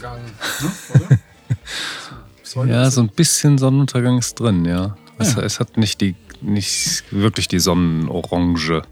Sonnenuntergang, 0.00 0.22
ne? 0.62 1.06
oder? 1.06 1.18
Pseudo 2.42 2.72
ja, 2.72 2.90
so 2.90 3.00
ein 3.02 3.08
bisschen 3.08 3.58
Sonnenuntergang 3.58 4.18
ist 4.18 4.34
drin, 4.40 4.64
ja. 4.64 4.96
Es, 5.18 5.34
ja. 5.34 5.42
es 5.42 5.60
hat 5.60 5.76
nicht, 5.76 6.00
die, 6.00 6.16
nicht 6.40 7.04
wirklich 7.10 7.48
die 7.48 7.60
Sonnenorange. 7.60 8.82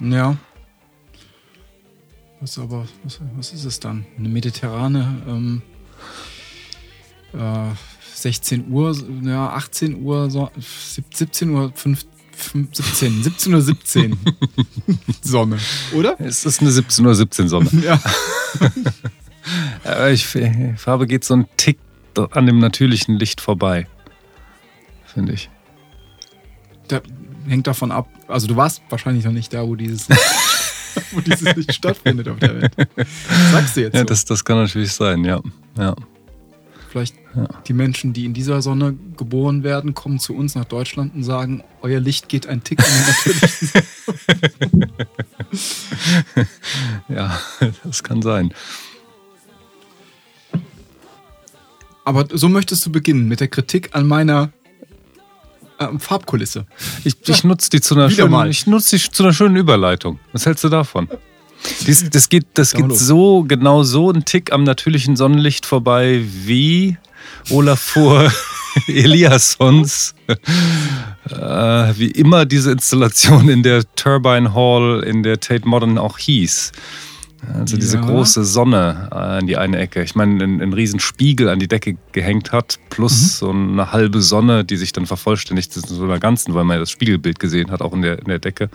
Ja. 0.00 0.36
Was 2.40 2.58
aber, 2.58 2.86
was, 3.04 3.20
was 3.36 3.52
ist 3.52 3.64
es 3.64 3.80
dann? 3.80 4.04
Eine 4.18 4.28
mediterrane 4.28 5.22
ähm, 5.26 5.62
äh, 7.32 7.74
16 8.14 8.70
Uhr, 8.70 8.94
ja, 9.22 9.50
18 9.50 10.02
Uhr, 10.02 10.30
so, 10.30 10.50
17 11.14 11.50
Uhr 11.50 11.72
5, 11.74 12.04
17, 12.72 13.22
17 13.22 13.54
Uhr 13.54 13.62
17 13.62 14.18
Sonne, 15.22 15.58
oder? 15.94 16.20
Es 16.20 16.44
ist 16.44 16.60
eine 16.60 16.70
17 16.70 17.06
Uhr 17.06 17.14
17 17.14 17.48
Sonne. 17.48 17.70
Ja. 17.82 18.00
Aber 19.86 20.10
ich, 20.10 20.26
Farbe 20.76 21.06
geht 21.06 21.24
so 21.24 21.34
ein 21.34 21.46
Tick 21.56 21.78
an 22.30 22.46
dem 22.46 22.58
natürlichen 22.58 23.18
Licht 23.18 23.40
vorbei, 23.40 23.86
finde 25.04 25.32
ich. 25.34 25.50
Da 26.88 27.00
hängt 27.46 27.66
davon 27.66 27.90
ab, 27.92 28.08
also 28.28 28.46
du 28.46 28.56
warst 28.56 28.82
wahrscheinlich 28.88 29.24
noch 29.24 29.32
nicht 29.32 29.52
da, 29.52 29.66
wo 29.66 29.74
dieses, 29.74 30.08
wo 31.12 31.20
dieses 31.20 31.54
Licht 31.54 31.74
stattfindet 31.74 32.28
auf 32.28 32.38
der 32.38 32.60
Welt. 32.60 32.72
Sagst 33.52 33.76
du 33.76 33.82
jetzt? 33.82 33.94
Ja, 33.94 34.00
so. 34.00 34.06
das, 34.06 34.24
das 34.24 34.44
kann 34.44 34.56
natürlich 34.56 34.92
sein, 34.92 35.24
ja. 35.24 35.40
ja. 35.78 35.94
Vielleicht 36.88 37.16
ja. 37.34 37.48
die 37.66 37.72
Menschen, 37.74 38.12
die 38.12 38.24
in 38.24 38.32
dieser 38.32 38.62
Sonne 38.62 38.96
geboren 39.16 39.62
werden, 39.62 39.92
kommen 39.92 40.18
zu 40.18 40.34
uns 40.34 40.54
nach 40.54 40.64
Deutschland 40.64 41.14
und 41.14 41.24
sagen, 41.24 41.62
euer 41.82 42.00
Licht 42.00 42.28
geht 42.28 42.46
ein 42.46 42.64
Tick 42.64 42.78
in 42.78 42.86
den 42.86 43.06
natürlichen 43.06 44.96
Ja, 47.08 47.38
das 47.84 48.02
kann 48.02 48.22
sein. 48.22 48.54
Aber 52.06 52.24
so 52.32 52.48
möchtest 52.48 52.86
du 52.86 52.92
beginnen 52.92 53.26
mit 53.26 53.40
der 53.40 53.48
Kritik 53.48 53.90
an 53.92 54.06
meiner 54.06 54.50
äh, 55.78 55.88
Farbkulisse. 55.98 56.64
Ich, 57.02 57.16
ich 57.28 57.42
nutze 57.42 57.68
die 57.68 57.80
zu 57.80 57.96
einer 57.96 58.08
schönen, 58.08 58.48
ich 58.48 58.68
nutze 58.68 58.96
die 58.96 59.10
zu 59.10 59.24
einer 59.24 59.32
schönen 59.32 59.56
Überleitung. 59.56 60.20
Was 60.32 60.46
hältst 60.46 60.62
du 60.62 60.68
davon? 60.68 61.08
Dies, 61.84 62.08
das 62.08 62.28
geht, 62.28 62.46
das 62.54 62.74
geht 62.74 62.96
so, 62.96 63.42
genau 63.42 63.82
so 63.82 64.12
ein 64.12 64.24
Tick 64.24 64.52
am 64.52 64.62
natürlichen 64.62 65.16
Sonnenlicht 65.16 65.66
vorbei 65.66 66.22
wie 66.24 66.96
Olafur 67.50 68.32
Eliassons, 68.86 70.14
äh, 70.28 71.34
wie 71.34 72.12
immer 72.12 72.44
diese 72.44 72.70
Installation 72.70 73.48
in 73.48 73.64
der 73.64 73.82
Turbine 73.96 74.54
Hall 74.54 75.02
in 75.04 75.24
der 75.24 75.40
Tate 75.40 75.66
Modern 75.66 75.98
auch 75.98 76.18
hieß. 76.18 76.70
Also 77.54 77.76
diese 77.76 77.98
ja. 77.98 78.04
große 78.04 78.44
Sonne 78.44 79.12
an 79.12 79.44
äh, 79.44 79.46
die 79.46 79.56
eine 79.56 79.78
Ecke. 79.78 80.02
Ich 80.02 80.14
meine, 80.14 80.42
einen, 80.42 80.60
einen 80.60 80.72
riesen 80.72 81.00
Spiegel 81.00 81.48
an 81.48 81.58
die 81.58 81.68
Decke 81.68 81.96
gehängt 82.12 82.52
hat, 82.52 82.78
plus 82.90 83.12
mhm. 83.12 83.26
so 83.26 83.50
eine 83.50 83.92
halbe 83.92 84.22
Sonne, 84.22 84.64
die 84.64 84.76
sich 84.76 84.92
dann 84.92 85.06
vervollständigt 85.06 85.76
in 85.76 85.82
so 85.82 86.04
einer 86.04 86.18
ganzen, 86.18 86.54
weil 86.54 86.64
man 86.64 86.76
ja 86.76 86.80
das 86.80 86.90
Spiegelbild 86.90 87.38
gesehen 87.38 87.70
hat, 87.70 87.82
auch 87.82 87.92
in 87.92 88.02
der, 88.02 88.18
in 88.18 88.26
der 88.26 88.38
Decke. 88.38 88.70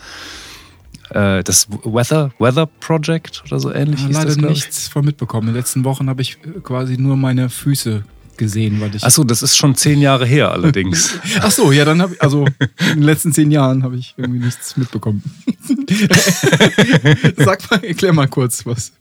Äh, 1.10 1.44
das 1.44 1.68
Weather, 1.84 2.32
Weather 2.40 2.66
Project 2.66 3.44
oder 3.46 3.60
so 3.60 3.74
ähnlich. 3.74 4.02
Ja, 4.02 4.10
leider 4.10 4.36
das, 4.36 4.38
nichts 4.38 4.88
von 4.88 5.04
mitbekommen. 5.04 5.50
In 5.50 5.54
den 5.54 5.60
letzten 5.60 5.84
Wochen 5.84 6.10
habe 6.10 6.22
ich 6.22 6.38
quasi 6.64 6.98
nur 6.98 7.18
meine 7.18 7.50
Füße 7.50 8.04
gesehen, 8.42 8.82
weil 8.82 8.96
ich. 8.96 9.04
Achso, 9.04 9.24
das 9.24 9.44
ist 9.44 9.56
schon 9.56 9.76
zehn 9.76 10.02
Jahre 10.02 10.26
her 10.26 10.52
allerdings. 10.52 11.20
Achso, 11.42 11.72
ja, 11.72 11.86
dann 11.86 12.02
habe 12.02 12.16
ich, 12.16 12.22
also 12.24 12.46
in 12.80 12.96
den 12.96 13.04
letzten 13.04 13.32
zehn 13.32 13.52
Jahren 13.52 13.84
habe 13.84 13.98
ich 13.98 14.16
irgendwie 14.18 14.44
nichts 14.44 14.76
mitbekommen. 14.78 15.22
Sag 17.38 17.70
mal, 17.70 17.84
erklär 17.84 18.14
mal 18.14 18.28
kurz 18.28 18.66
was. 18.66 18.94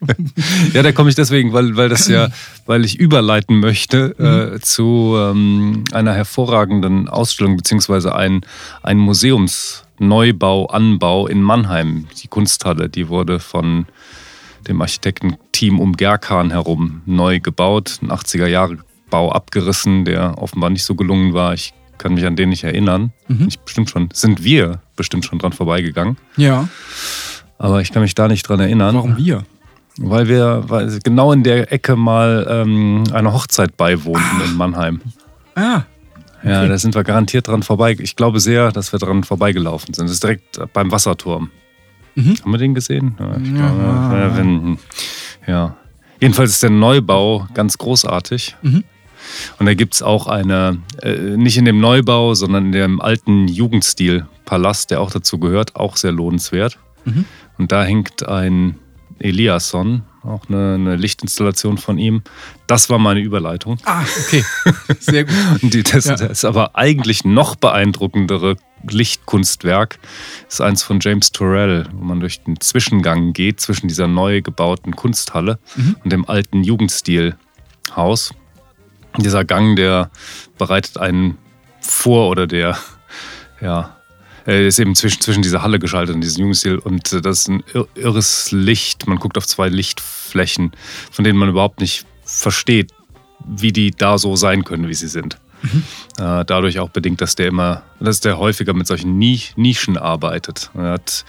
ja, 0.75 0.83
da 0.83 0.93
komme 0.93 1.09
ich 1.09 1.15
deswegen, 1.17 1.55
weil, 1.55 1.75
weil 1.75 1.89
das 1.89 2.07
ja, 2.07 2.29
weil 2.67 2.85
ich 2.85 3.01
überleiten 3.01 3.61
möchte 3.61 4.15
mhm. 4.19 4.57
äh, 4.57 4.61
zu 4.61 5.15
ähm, 5.17 5.85
einer 5.93 6.13
hervorragenden 6.13 7.09
Ausstellung, 7.09 7.57
beziehungsweise 7.57 8.15
ein, 8.15 8.43
ein 8.83 8.99
Museumsneubau, 8.99 10.67
Anbau 10.67 11.29
in 11.29 11.41
Mannheim. 11.41 12.09
Die 12.23 12.29
Kunsthalle, 12.29 12.91
die 12.91 13.09
wurde 13.09 13.41
von 13.41 13.87
dem 14.69 14.83
Architektenteam 14.83 15.81
um 15.81 15.97
Gerkan 15.97 16.51
herum 16.51 17.01
neu 17.07 17.41
gebaut, 17.41 18.01
ein 18.03 18.11
80er 18.11 18.47
Jahre 18.47 18.77
Bau 19.11 19.33
abgerissen, 19.33 20.05
der 20.05 20.39
offenbar 20.39 20.71
nicht 20.71 20.85
so 20.85 20.95
gelungen 20.95 21.35
war. 21.35 21.55
Ich 21.55 21.75
kann 21.99 22.15
mich 22.15 22.25
an 22.25 22.37
den 22.37 22.49
nicht 22.49 22.65
erinnern. 22.65 23.13
Mhm. 23.29 23.47
Ich 23.49 23.59
bestimmt 23.59 23.91
schon, 23.91 24.09
sind 24.13 24.43
wir 24.43 24.81
bestimmt 24.97 25.25
schon 25.25 25.39
dran 25.39 25.53
vorbeigegangen. 25.53 26.17
Ja. 26.37 26.69
Aber 27.59 27.83
ich 27.83 27.93
kann 27.93 28.03
mich 28.03 28.15
da 28.15 28.27
nicht 28.27 28.49
dran 28.49 28.61
erinnern. 28.61 28.95
Warum 28.95 29.17
wir? 29.19 29.45
Weil 29.99 30.29
wir 30.29 30.65
weil 30.69 30.99
genau 31.01 31.33
in 31.33 31.43
der 31.43 31.73
Ecke 31.73 31.97
mal 31.97 32.47
ähm, 32.49 33.05
einer 33.13 33.35
Hochzeit 33.35 33.77
beiwohnten 33.77 34.41
ah. 34.41 34.45
in 34.45 34.57
Mannheim. 34.57 35.01
Ah. 35.55 35.83
Okay. 36.39 36.49
Ja, 36.53 36.67
da 36.67 36.79
sind 36.79 36.95
wir 36.95 37.05
garantiert 37.05 37.49
dran 37.49 37.63
vorbei. 37.63 37.95
Ich 37.99 38.17
glaube 38.17 38.41
sehr, 38.41 38.73
dass 38.73 38.93
wir 38.93 38.99
dran 38.99 39.25
vorbeigelaufen 39.25 39.93
sind. 39.93 40.07
Das 40.07 40.13
ist 40.13 40.23
direkt 40.23 40.59
beim 40.73 40.91
Wasserturm. 40.91 41.51
Mhm. 42.15 42.37
Haben 42.43 42.51
wir 42.51 42.59
den 42.59 42.75
gesehen? 42.75 43.15
Ja, 43.19 43.37
ich 43.37 43.49
ja. 43.49 44.09
Glaube, 44.09 44.37
wenn, 44.37 44.79
ja. 45.47 45.77
Jedenfalls 46.19 46.53
ist 46.53 46.63
der 46.63 46.71
Neubau 46.71 47.47
ganz 47.53 47.77
großartig. 47.77 48.57
Mhm. 48.63 48.85
Und 49.59 49.67
da 49.67 49.75
gibt 49.75 49.95
es 49.95 50.03
auch 50.03 50.27
eine, 50.27 50.79
äh, 51.03 51.37
nicht 51.37 51.57
in 51.57 51.65
dem 51.65 51.81
Neubau, 51.81 52.35
sondern 52.35 52.67
in 52.67 52.73
dem 52.73 53.01
alten 53.01 53.49
Jugendstil-Palast, 53.49 54.91
der 54.91 55.01
auch 55.01 55.11
dazu 55.11 55.39
gehört, 55.39 55.77
auch 55.77 55.97
sehr 55.97 56.13
lohnenswert. 56.13 56.79
Mhm. 57.05 57.25
Und 57.59 57.73
da 57.73 57.85
hängt 57.85 58.27
ein 58.27 58.77
Eliasson, 59.19 60.03
auch 60.23 60.49
eine, 60.49 60.75
eine, 60.75 60.97
Lichtinstallation 60.97 61.79
von 61.79 61.99
ihm. 61.99 62.23
Das 62.67 62.91
war 62.91 62.99
meine 62.99 63.21
Überleitung. 63.21 63.79
Ah, 63.85 64.03
okay. 64.25 64.45
Sehr 64.99 65.25
gut. 65.25 65.35
Und 65.63 65.75
die, 65.75 65.83
das, 65.83 66.07
ja. 66.07 66.17
das 66.17 66.31
ist 66.31 66.45
aber 66.45 66.77
eigentlich 66.77 67.25
noch 67.25 67.57
beeindruckendere 67.57 68.57
Lichtkunstwerk 68.89 69.99
ist 70.49 70.61
eins 70.61 70.83
von 70.83 71.01
James 71.01 71.33
Turrell, 71.33 71.87
wo 71.93 72.05
man 72.05 72.21
durch 72.21 72.43
den 72.43 72.61
Zwischengang 72.61 73.33
geht 73.33 73.61
zwischen 73.61 73.89
dieser 73.89 74.07
neu 74.07 74.43
gebauten 74.43 74.97
Kunsthalle 74.97 75.59
mhm. 75.77 75.97
und 76.03 76.13
dem 76.13 76.29
alten 76.29 76.63
Jugendstilhaus. 76.65 78.33
Dieser 79.19 79.45
Gang, 79.45 79.77
der 79.77 80.11
bereitet 80.59 80.99
einen 80.99 81.39
vor 81.81 82.31
oder 82.31 82.47
der, 82.47 82.79
ja, 83.61 83.97
ist 84.47 84.79
eben 84.79 84.95
zwischen, 84.95 85.21
zwischen 85.21 85.43
dieser 85.43 85.63
Halle 85.63 85.79
geschaltet 85.79 86.15
und 86.15 86.23
diesem 86.23 86.41
Jugendstil 86.41 86.79
und 86.79 87.13
äh, 87.13 87.21
das 87.21 87.41
ist 87.41 87.49
ein 87.49 87.63
irres 87.95 88.53
Licht. 88.53 89.07
Man 89.07 89.19
guckt 89.19 89.37
auf 89.37 89.47
zwei 89.47 89.69
Lichtflächen, 89.69 90.73
von 91.11 91.25
denen 91.25 91.39
man 91.39 91.49
überhaupt 91.49 91.81
nicht 91.81 92.07
versteht, 92.25 92.93
wie 93.47 93.73
die 93.73 93.91
da 93.91 94.19
so 94.19 94.37
sein 94.37 94.65
können, 94.65 94.89
wie 94.89 94.95
sie 94.95 95.09
sind. 95.09 95.39
Mhm. 95.63 95.83
Äh, 96.19 96.45
dadurch 96.45 96.79
auch 96.79 96.91
bedingt, 96.91 97.21
dass 97.21 97.35
der 97.35 97.49
immer, 97.49 97.83
dass 98.01 98.21
der 98.21 98.39
häufiger 98.39 98.73
mit 98.73 98.87
solchen 98.87 99.19
Nischen 99.19 99.97
arbeitet. 99.99 100.71
Er 100.75 100.93
hat, 100.93 101.25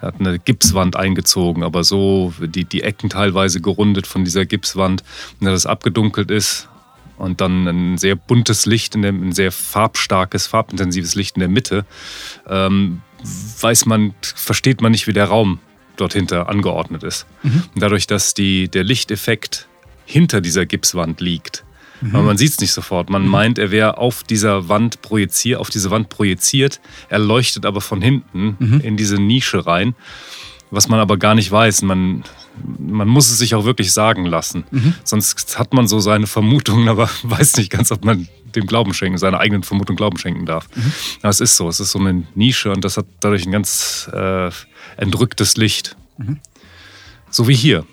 er 0.00 0.08
hat 0.08 0.20
eine 0.20 0.38
Gipswand 0.38 0.96
eingezogen, 0.96 1.62
aber 1.62 1.82
so 1.82 2.32
die, 2.40 2.64
die 2.64 2.82
Ecken 2.82 3.08
teilweise 3.08 3.60
gerundet 3.60 4.06
von 4.06 4.24
dieser 4.24 4.44
Gipswand, 4.44 5.02
und 5.40 5.46
dass 5.46 5.54
es 5.54 5.66
abgedunkelt 5.66 6.30
ist 6.30 6.68
und 7.20 7.40
dann 7.40 7.66
ein 7.66 7.98
sehr 7.98 8.16
buntes 8.16 8.66
Licht, 8.66 8.94
in 8.94 9.02
der, 9.02 9.12
ein 9.12 9.32
sehr 9.32 9.52
farbstarkes, 9.52 10.46
farbintensives 10.46 11.14
Licht 11.14 11.36
in 11.36 11.40
der 11.40 11.48
Mitte, 11.48 11.84
ähm, 12.48 13.02
weiß 13.60 13.86
man, 13.86 14.14
versteht 14.22 14.80
man 14.80 14.92
nicht, 14.92 15.06
wie 15.06 15.12
der 15.12 15.26
Raum 15.26 15.58
dort 15.96 16.14
hinter 16.14 16.48
angeordnet 16.48 17.02
ist. 17.02 17.26
Mhm. 17.42 17.64
Und 17.74 17.82
dadurch, 17.82 18.06
dass 18.06 18.34
die, 18.34 18.68
der 18.68 18.84
Lichteffekt 18.84 19.68
hinter 20.06 20.40
dieser 20.40 20.66
Gipswand 20.66 21.20
liegt, 21.20 21.64
Mhm. 22.00 22.14
Aber 22.14 22.24
man 22.24 22.38
sieht 22.38 22.52
es 22.52 22.60
nicht 22.60 22.72
sofort. 22.72 23.10
Man 23.10 23.24
mhm. 23.24 23.28
meint, 23.28 23.58
er 23.58 23.70
wäre 23.70 23.98
auf 23.98 24.22
dieser 24.22 24.68
Wand 24.68 25.02
projiziert, 25.02 25.60
auf 25.60 25.70
diese 25.70 25.90
Wand 25.90 26.08
projiziert. 26.08 26.80
Er 27.08 27.18
leuchtet 27.18 27.66
aber 27.66 27.80
von 27.80 28.00
hinten 28.00 28.56
mhm. 28.58 28.80
in 28.80 28.96
diese 28.96 29.16
Nische 29.16 29.66
rein 29.66 29.94
was 30.70 30.88
man 30.88 31.00
aber 31.00 31.16
gar 31.16 31.34
nicht 31.34 31.50
weiß. 31.50 31.82
Man, 31.82 32.24
man 32.78 33.08
muss 33.08 33.30
es 33.30 33.38
sich 33.38 33.54
auch 33.54 33.64
wirklich 33.64 33.92
sagen 33.92 34.24
lassen. 34.24 34.64
Mhm. 34.70 34.94
Sonst 35.04 35.58
hat 35.58 35.74
man 35.74 35.88
so 35.88 36.00
seine 36.00 36.26
Vermutungen, 36.26 36.88
aber 36.88 37.10
weiß 37.22 37.56
nicht 37.56 37.70
ganz, 37.70 37.90
ob 37.92 38.04
man 38.04 38.28
dem 38.54 38.66
Glauben 38.66 38.94
schenken, 38.94 39.18
seiner 39.18 39.38
eigenen 39.38 39.62
Vermutung 39.62 39.96
Glauben 39.96 40.18
schenken 40.18 40.46
darf. 40.46 40.68
Mhm. 40.74 40.92
Aber 41.22 41.30
es 41.30 41.40
ist 41.40 41.56
so, 41.56 41.68
es 41.68 41.80
ist 41.80 41.92
so 41.92 41.98
eine 41.98 42.24
Nische 42.34 42.70
und 42.70 42.84
das 42.84 42.96
hat 42.96 43.06
dadurch 43.20 43.46
ein 43.46 43.52
ganz 43.52 44.10
äh, 44.12 44.50
entrücktes 44.96 45.56
Licht. 45.56 45.96
Mhm. 46.18 46.38
So 47.30 47.48
wie 47.48 47.54
hier. 47.54 47.86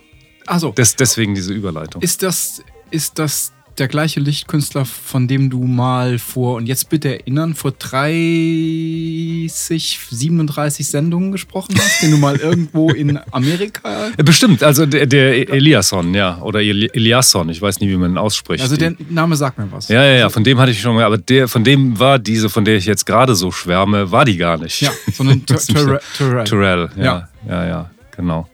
Also 0.45 0.71
Des, 0.71 0.95
deswegen 0.95 1.35
diese 1.35 1.53
Überleitung. 1.53 2.01
Ist 2.01 2.24
das, 2.24 2.63
ist 2.89 3.19
das 3.19 3.53
der 3.79 3.88
gleiche 3.88 4.19
Lichtkünstler, 4.19 4.85
von 4.85 5.27
dem 5.27 5.50
du 5.50 5.63
mal 5.63 6.19
vor, 6.19 6.56
und 6.56 6.65
jetzt 6.65 6.89
bitte 6.89 7.19
erinnern, 7.19 7.56
vor 7.56 7.71
30, 7.71 10.00
37 10.09 10.88
Sendungen 10.88 11.31
gesprochen 11.31 11.75
hast, 11.77 12.01
den 12.01 12.12
du 12.12 12.18
mal 12.18 12.35
irgendwo 12.38 12.91
in 12.91 13.19
Amerika. 13.31 14.09
Bestimmt, 14.18 14.63
also 14.63 14.85
der, 14.85 15.06
der 15.06 15.50
Eliasson, 15.50 16.13
ja, 16.13 16.39
oder 16.41 16.62
Eliasson, 16.62 17.50
ich 17.50 17.62
weiß 17.62 17.79
nie, 17.79 17.89
wie 17.89 17.97
man 17.97 18.12
ihn 18.12 18.18
ausspricht. 18.18 18.63
Also 18.63 18.77
der 18.77 18.95
Name 19.09 19.35
sagt 19.35 19.57
mir 19.57 19.71
was. 19.71 19.89
Ja, 19.89 20.03
ja, 20.03 20.19
ja, 20.19 20.29
von 20.29 20.44
dem 20.44 20.57
hatte 20.57 20.71
ich 20.71 20.81
schon 20.81 20.95
mal, 20.95 21.03
aber 21.03 21.18
der, 21.18 21.47
von 21.47 21.63
dem 21.63 22.00
war 22.00 22.19
diese, 22.19 22.50
von 22.50 22.65
der 22.65 22.77
ich 22.77 22.85
jetzt 22.85 23.06
gerade 23.06 23.35
so 23.35 23.51
schwärme, 23.51 24.12
war 24.12 24.25
die 24.25 24.38
gar 24.38 24.57
nicht. 24.57 24.81
Ja, 24.81 24.91
sondern 25.13 25.45
Terrell. 25.45 26.00
Terrell, 26.45 26.89
ja, 26.97 27.29
ja, 27.47 27.65
ja, 27.65 27.91
genau. 28.15 28.47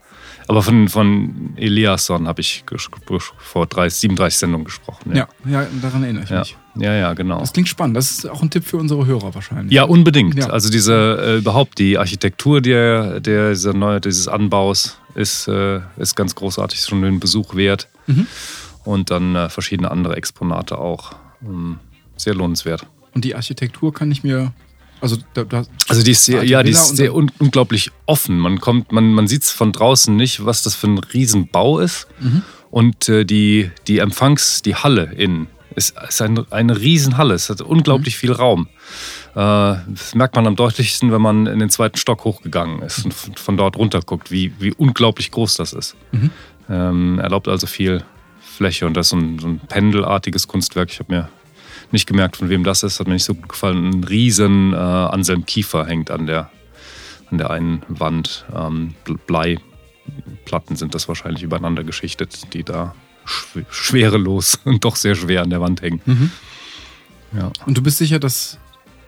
Aber 0.48 0.62
von, 0.64 0.90
von 0.90 1.54
Eliasson 1.56 2.28
habe 2.28 2.42
ich 2.42 2.64
vor 3.38 3.66
30, 3.68 4.00
37 4.02 4.40
Sendungen 4.40 4.66
gesprochen. 4.66 5.16
Ja, 5.16 5.28
ja, 5.46 5.64
ja 5.64 5.68
daran 5.82 6.04
erinnere 6.04 6.24
ich 6.24 6.30
ja. 6.30 6.40
mich. 6.40 6.58
Ja, 6.76 6.94
ja, 6.94 7.14
genau. 7.14 7.40
Das 7.40 7.54
klingt 7.54 7.70
spannend. 7.70 7.96
Das 7.96 8.12
ist 8.12 8.30
auch 8.30 8.42
ein 8.42 8.50
Tipp 8.50 8.64
für 8.66 8.78
unsere 8.78 9.06
Hörer 9.06 9.36
wahrscheinlich. 9.36 9.72
Ja, 9.72 9.84
unbedingt. 9.84 10.36
Ja. 10.36 10.48
Also 10.48 10.70
diese 10.70 11.20
äh, 11.22 11.38
überhaupt 11.38 11.78
die 11.80 11.98
Architektur 11.98 12.62
der, 12.62 13.20
der 13.20 13.50
dieser 13.50 13.74
neue, 13.74 14.02
dieses 14.02 14.28
Anbaus 14.28 14.98
ist, 15.16 15.48
äh, 15.48 15.82
ist 15.98 16.16
ganz 16.16 16.34
großartig, 16.36 16.80
ist 16.80 16.90
schon 16.90 17.02
den 17.02 17.20
Besuch 17.20 17.56
wert. 17.56 17.88
Mhm. 18.08 18.28
Und 18.84 19.12
dann 19.12 19.36
äh, 19.36 19.50
verschiedene 19.50 19.92
andere 19.92 20.16
Exponate 20.18 20.78
auch. 20.78 21.14
Ähm, 21.44 21.80
sehr 22.18 22.34
lohnenswert. 22.34 22.88
Und 23.14 23.26
die 23.26 23.36
Architektur 23.36 23.94
kann 23.94 24.12
ich 24.12 24.24
mir 24.24 24.54
also, 25.04 25.18
da, 25.34 25.44
da 25.44 25.66
also 25.90 26.02
die 26.02 26.12
ist 26.12 26.24
sehr, 26.24 26.46
ja, 26.46 26.64
die 26.64 26.72
ist 26.72 26.96
sehr 26.96 27.14
un 27.14 27.30
unglaublich 27.38 27.92
offen. 28.06 28.40
Man 28.40 28.62
kommt, 28.62 28.94
man, 28.94 29.14
man 29.14 29.28
sieht 29.28 29.44
es 29.44 29.52
von 29.52 29.74
draußen 29.74 30.16
nicht, 30.16 30.46
was 30.46 30.64
das 30.64 30.76
für 30.76 30.88
ein 30.88 30.98
Riesenbau 30.98 31.80
ist. 31.80 32.08
Mhm. 32.22 32.42
Und 32.72 33.10
äh, 33.10 33.26
die, 33.26 33.70
die 33.88 33.98
Empfangs, 33.98 34.62
die 34.62 34.76
Halle 34.76 35.12
innen 35.18 35.48
ist, 35.76 35.96
ist 36.08 36.22
ein, 36.22 36.50
eine 36.52 36.80
Riesenhalle. 36.80 37.34
Es 37.34 37.50
hat 37.50 37.62
unglaublich 37.62 38.16
mhm. 38.16 38.20
viel 38.20 38.32
Raum. 38.32 38.70
Äh, 39.36 39.36
das 39.36 40.16
merkt 40.16 40.38
man 40.38 40.48
am 40.48 40.56
deutlichsten, 40.56 41.12
wenn 41.12 41.22
man 41.22 41.48
in 41.48 41.60
den 41.60 41.70
zweiten 41.70 41.98
Stock 41.98 42.24
hochgegangen 42.24 42.82
ist 42.82 43.04
und 43.04 43.14
von 43.14 43.58
dort 43.58 43.76
runter 43.76 44.00
guckt, 44.00 44.32
wie, 44.32 44.54
wie 44.60 44.72
unglaublich 44.72 45.32
groß 45.32 45.56
das 45.56 45.74
ist. 45.74 45.98
Mhm. 46.14 46.30
Ähm, 46.70 47.20
erlaubt 47.20 47.50
also 47.50 47.68
viel 47.68 48.06
Fläche 48.40 48.88
und 48.88 48.96
das 48.96 49.08
ist 49.08 49.10
so 49.10 49.18
ein, 49.18 49.38
so 49.38 49.48
ein 49.48 49.60
pendelartiges 49.68 50.48
Kunstwerk. 50.48 50.92
Ich 50.92 51.00
habe 51.00 51.14
mir 51.14 51.30
nicht 51.94 52.08
gemerkt, 52.08 52.38
von 52.38 52.50
wem 52.50 52.64
das 52.64 52.84
ist, 52.84 53.00
hat 53.00 53.08
mir 53.08 53.14
nicht 53.14 53.24
so 53.24 53.36
gut 53.36 53.50
gefallen. 53.50 53.90
Ein 53.90 54.04
riesen 54.04 54.74
äh, 54.74 54.76
Anselm 54.76 55.46
Kiefer 55.46 55.86
hängt 55.86 56.12
an 56.12 56.26
der, 56.26 56.50
an 57.32 57.38
der 57.38 57.52
einen 57.52 57.84
Wand. 57.88 58.46
Ähm, 58.54 58.96
Bleiplatten 59.28 60.76
sind 60.76 60.96
das 60.96 61.08
wahrscheinlich 61.08 61.44
übereinander 61.44 61.84
geschichtet, 61.84 62.54
die 62.54 62.64
da 62.64 62.96
schwerelos 63.70 64.60
und 64.66 64.84
doch 64.84 64.96
sehr 64.96 65.16
schwer 65.16 65.44
an 65.44 65.50
der 65.50 65.62
Wand 65.62 65.82
hängen. 65.82 66.02
Mhm. 66.06 66.32
Ja. 67.38 67.52
Und 67.66 67.78
du 67.78 67.82
bist 67.82 67.98
sicher, 67.98 68.20
dass 68.20 68.58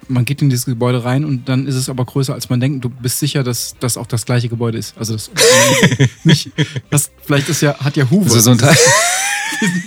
man 0.07 0.25
geht 0.25 0.41
in 0.41 0.49
dieses 0.49 0.65
Gebäude 0.65 1.03
rein 1.03 1.25
und 1.25 1.49
dann 1.49 1.67
ist 1.67 1.75
es 1.75 1.89
aber 1.89 2.05
größer, 2.05 2.33
als 2.33 2.49
man 2.49 2.59
denkt. 2.59 2.85
Du 2.85 2.89
bist 2.89 3.19
sicher, 3.19 3.43
dass 3.43 3.75
das 3.79 3.97
auch 3.97 4.07
das 4.07 4.25
gleiche 4.25 4.49
Gebäude 4.49 4.77
ist. 4.77 4.97
Also 4.97 5.13
das 5.13 5.31
nicht, 6.23 6.51
das, 6.89 7.11
vielleicht 7.23 7.49
ist 7.49 7.61
ja, 7.61 7.77
hat 7.79 7.97
ja 7.97 8.09
Hoover. 8.09 8.25
Also 8.25 8.39
so 8.39 8.51
ein 8.51 8.57
Teil 8.57 8.77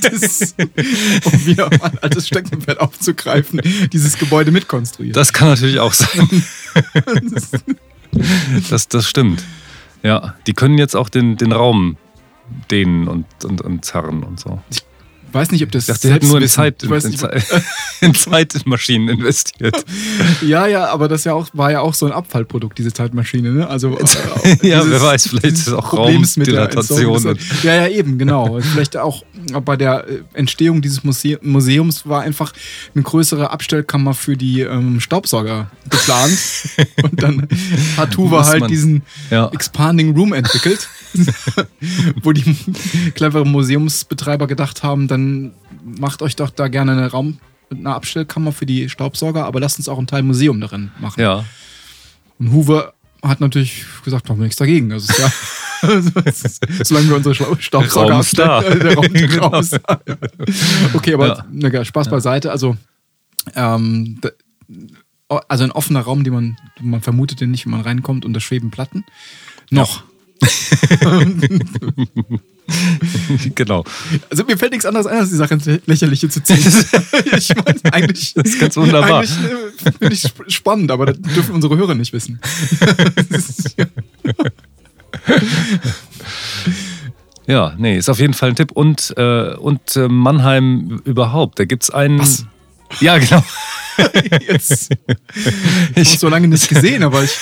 das, 0.03 0.55
um 1.25 1.47
wieder 1.47 1.71
ein 1.71 1.99
altes 1.99 2.29
Steckenpferd 2.29 2.81
aufzugreifen, 2.81 3.61
dieses 3.93 4.19
Gebäude 4.19 4.51
mitkonstruiert. 4.51 5.17
Das 5.17 5.33
kann 5.33 5.49
natürlich 5.49 5.81
auch 5.81 5.93
sein. 5.93 6.45
das, 8.71 8.89
das 8.89 9.09
stimmt. 9.09 9.43
Ja, 10.03 10.35
die 10.47 10.53
können 10.53 10.79
jetzt 10.79 10.95
auch 10.95 11.09
den, 11.09 11.37
den 11.37 11.53
Raum 11.53 11.97
dehnen 12.71 13.09
und, 13.09 13.27
und, 13.45 13.61
und 13.61 13.85
zerren 13.85 14.23
und 14.23 14.41
so. 14.41 14.63
Ich 14.71 14.83
weiß 15.33 15.51
nicht, 15.51 15.63
ob 15.63 15.71
das. 15.73 15.87
Dachte, 15.87 16.13
hätten 16.13 16.29
nur 16.29 16.41
in, 16.41 16.49
Zeit, 16.49 16.83
in, 16.83 16.93
in, 16.93 17.15
in 18.01 18.15
Zeitmaschinen 18.15 19.09
investiert. 19.09 19.85
ja, 20.43 20.67
ja, 20.67 20.87
aber 20.87 21.09
das 21.09 21.25
ja 21.25 21.35
auch, 21.35 21.49
war 21.53 21.71
ja 21.71 21.81
auch 21.81 21.95
so 21.95 22.07
ein 22.07 22.13
Abfallprodukt, 22.13 22.79
diese 22.79 22.93
Zeitmaschine. 22.93 23.53
Ne? 23.53 23.69
Also, 23.69 23.99
äh, 24.43 24.69
ja, 24.69 24.89
wer 24.89 25.01
weiß, 25.01 25.29
vielleicht 25.29 25.47
ist 25.47 25.69
es 25.69 25.73
auch 25.73 25.93
Raumdilatation. 25.93 27.39
Ja, 27.63 27.75
ja, 27.75 27.89
eben, 27.89 28.19
genau. 28.19 28.61
vielleicht 28.61 28.97
auch 28.97 29.23
bei 29.65 29.77
der 29.77 30.09
äh, 30.09 30.23
Entstehung 30.35 30.83
dieses 30.83 31.05
Muse 31.05 31.39
Museums 31.43 32.07
war 32.07 32.23
einfach 32.23 32.53
eine 32.95 33.03
größere 33.03 33.51
Abstellkammer 33.51 34.15
für 34.15 34.37
die 34.37 34.61
ähm, 34.61 35.01
Staubsauger 35.01 35.71
geplant. 35.89 36.39
Und 37.03 37.23
dann 37.23 37.49
hat 37.97 38.17
Hoover 38.17 38.47
halt 38.47 38.71
diesen 38.71 39.03
ja. 39.31 39.49
Expanding 39.49 40.17
Room 40.17 40.33
entwickelt, 40.33 40.89
wo 42.23 42.33
die 42.33 42.57
cleveren 43.15 43.51
Museumsbetreiber 43.51 44.47
gedacht 44.47 44.83
haben, 44.83 45.09
dann 45.09 45.18
macht 45.83 46.23
euch 46.23 46.37
doch 46.37 46.51
da 46.51 46.69
gerne 46.69 46.93
eine 46.93 47.11
Raum, 47.11 47.39
eine 47.71 47.95
Abstellkammer 47.95 48.53
für 48.53 48.67
die 48.67 48.89
Staubsauger, 48.89 49.45
aber 49.45 49.61
lasst 49.61 49.79
uns 49.79 49.89
auch 49.89 49.99
einen 49.99 50.07
Teil 50.07 50.23
Museum 50.23 50.61
darin 50.61 50.91
machen. 51.01 51.21
Ja. 51.21 51.45
Und 52.39 52.53
Hoover 52.53 52.95
hat 53.23 53.41
natürlich 53.41 53.85
gesagt, 54.05 54.29
haben 54.29 54.39
wir 54.39 54.45
nichts 54.45 54.57
dagegen. 54.57 54.91
Das 54.91 55.05
ist 55.05 55.19
ja, 55.19 55.31
solange 56.85 57.09
wir 57.09 57.17
unsere 57.17 57.35
Staubsauger 57.35 58.21
ist 58.21 58.39
da. 58.39 58.61
Der 58.61 58.95
Raum, 58.95 59.09
genau. 59.13 59.49
Raum 59.49 59.67
da. 59.71 60.01
Okay, 60.95 61.15
aber 61.15 61.29
ja. 61.29 61.45
na, 61.51 61.85
Spaß 61.85 62.07
ja. 62.07 62.11
beiseite. 62.11 62.51
Also, 62.51 62.77
ähm, 63.55 64.21
also 65.49 65.65
ein 65.65 65.73
offener 65.73 66.01
Raum, 66.01 66.25
den 66.25 66.33
man, 66.33 66.57
man 66.81 67.03
vermutet 67.03 67.41
den 67.41 67.51
nicht, 67.51 67.67
wenn 67.67 67.73
man 67.73 67.83
reinkommt 67.83 68.25
und 68.25 68.35
da 68.35 68.41
schweben 68.41 68.71
Platten. 68.71 69.05
Noch. 69.71 70.05
genau. 73.55 73.85
Also 74.31 74.45
mir 74.45 74.59
fällt 74.59 74.73
nichts 74.73 74.85
anderes 74.87 75.07
ein, 75.07 75.19
als 75.19 75.31
die 75.31 75.37
Sache 75.37 75.55
ins 75.55 75.67
Lächerliche 75.87 76.29
zu 76.29 76.43
ziehen. 76.43 76.59
ich 77.37 77.55
meine, 77.55 77.81
eigentlich. 77.93 78.35
Das 78.35 78.49
ist 78.49 78.61
ganz 78.61 78.77
wunderbar. 78.77 79.21
Eigentlich 79.21 79.39
äh, 79.85 79.93
finde 79.99 80.15
ich 80.15 80.31
spannend, 80.55 80.91
aber 80.91 81.07
das 81.07 81.19
dürfen 81.21 81.55
unsere 81.55 81.77
Hörer 81.77 81.95
nicht 81.95 82.13
wissen. 82.13 82.41
ja, 87.47 87.75
nee, 87.79 87.97
ist 87.97 88.09
auf 88.11 88.19
jeden 88.19 88.35
Fall 88.35 88.51
ein 88.51 88.57
Tipp. 88.57 88.73
Und, 88.73 89.15
äh, 89.17 89.55
und 89.55 89.97
äh, 89.97 90.09
Mannheim 90.09 91.01
überhaupt. 91.05 91.59
Da 91.59 91.65
gibt 91.65 91.85
es 91.85 91.91
einen. 91.91 92.19
Was? 92.19 92.45
Ja, 93.01 93.19
genau. 93.19 93.43
Jetzt. 94.47 94.91
Ich 95.95 96.09
habe 96.09 96.19
so 96.19 96.29
lange 96.29 96.49
nicht 96.49 96.69
gesehen, 96.69 97.03
aber 97.03 97.25
ich. 97.25 97.33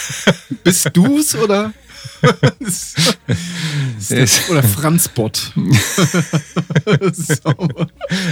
Bist 0.64 0.90
du's 0.92 1.34
oder? 1.34 1.72
oder 4.50 4.62
Franzbot. 4.62 5.52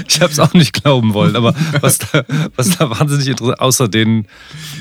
Ich 0.06 0.20
habe 0.20 0.32
es 0.32 0.38
auch 0.38 0.54
nicht 0.54 0.72
glauben 0.72 1.14
wollen, 1.14 1.34
aber 1.34 1.54
was 1.80 1.98
da, 1.98 2.24
was 2.54 2.76
da 2.76 2.90
wahnsinnig 2.90 3.28
interessant, 3.28 3.60
außer 3.60 3.88
den 3.88 4.26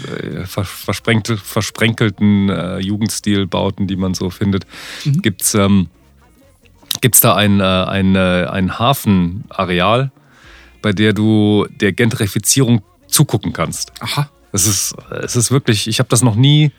äh, 0.06 0.46
versprenkelten 0.46 2.50
äh, 2.50 2.80
Jugendstilbauten, 2.80 3.88
die 3.88 3.96
man 3.96 4.14
so 4.14 4.30
findet, 4.30 4.66
mhm. 5.06 5.22
gibt 5.22 5.42
es 5.42 5.56
ähm, 5.56 5.90
gibt's 7.02 7.20
da 7.20 7.36
ein, 7.36 7.60
äh, 7.60 7.64
ein, 7.64 8.16
äh, 8.16 8.48
ein 8.50 8.80
Hafenareal, 8.80 10.12
bei 10.82 10.94
der 10.94 11.14
du 11.14 11.68
der 11.70 11.92
Gentrifizierung 11.92 12.82
zugucken 13.08 13.54
kannst. 13.54 13.92
Aha. 14.00 14.30
Es 14.52 14.68
ist, 14.68 14.96
es 15.24 15.36
ist 15.36 15.52
wirklich, 15.52 15.88
ich 15.88 16.00
habe 16.00 16.10
das 16.10 16.22
noch 16.22 16.36
nie 16.36 16.72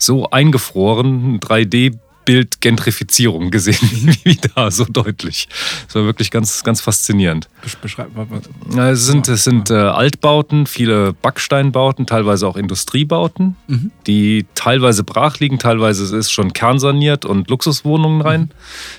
so 0.00 0.30
eingefroren, 0.30 1.40
3D 1.40 1.98
Bild 2.24 2.60
Gentrifizierung 2.60 3.50
gesehen, 3.50 4.16
wie 4.24 4.38
da 4.54 4.70
so 4.70 4.84
deutlich. 4.84 5.48
Das 5.86 5.96
war 5.96 6.04
wirklich 6.04 6.30
ganz, 6.30 6.62
ganz 6.62 6.80
faszinierend. 6.80 7.48
Beschreib 7.82 8.14
mal 8.14 8.26
was. 8.30 8.92
Es 8.92 9.06
sind, 9.06 9.26
es 9.28 9.44
sind 9.44 9.70
äh, 9.70 9.74
Altbauten, 9.74 10.66
viele 10.66 11.12
Backsteinbauten, 11.12 12.06
teilweise 12.06 12.46
auch 12.46 12.56
Industriebauten, 12.56 13.56
mhm. 13.66 13.90
die 14.06 14.46
teilweise 14.54 15.02
brach 15.02 15.40
liegen, 15.40 15.58
teilweise 15.58 16.16
ist 16.16 16.30
schon 16.30 16.52
kernsaniert 16.52 17.24
und 17.24 17.48
Luxuswohnungen 17.48 18.18
mhm. 18.18 18.50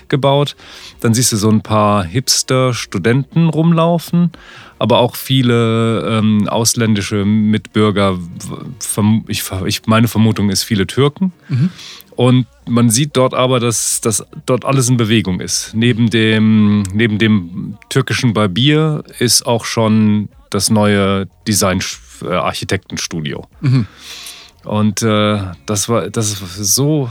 reingebaut. 0.08 0.56
Dann 1.00 1.14
siehst 1.14 1.32
du 1.32 1.36
so 1.36 1.48
ein 1.48 1.62
paar 1.62 2.04
Hipster-Studenten 2.04 3.48
rumlaufen 3.48 4.32
aber 4.82 4.98
auch 4.98 5.14
viele 5.14 6.04
ähm, 6.08 6.48
ausländische 6.48 7.24
Mitbürger. 7.24 8.18
Ich, 9.28 9.44
ich, 9.64 9.86
meine 9.86 10.08
Vermutung 10.08 10.50
ist 10.50 10.64
viele 10.64 10.88
Türken. 10.88 11.32
Mhm. 11.48 11.70
Und 12.16 12.48
man 12.66 12.90
sieht 12.90 13.16
dort 13.16 13.32
aber, 13.32 13.60
dass, 13.60 14.00
dass 14.00 14.26
dort 14.44 14.64
alles 14.64 14.88
in 14.88 14.96
Bewegung 14.96 15.38
ist. 15.38 15.70
Neben 15.72 16.10
dem, 16.10 16.82
neben 16.92 17.18
dem 17.18 17.78
türkischen 17.90 18.34
Barbier 18.34 19.04
ist 19.20 19.46
auch 19.46 19.66
schon 19.66 20.28
das 20.50 20.68
neue 20.68 21.28
Design-Architektenstudio. 21.46 23.46
Äh, 23.62 23.68
mhm. 23.68 23.86
Und 24.64 25.00
äh, 25.02 25.42
das 25.64 25.88
war 25.88 26.10
das 26.10 26.32
ist 26.32 26.74
so 26.74 27.08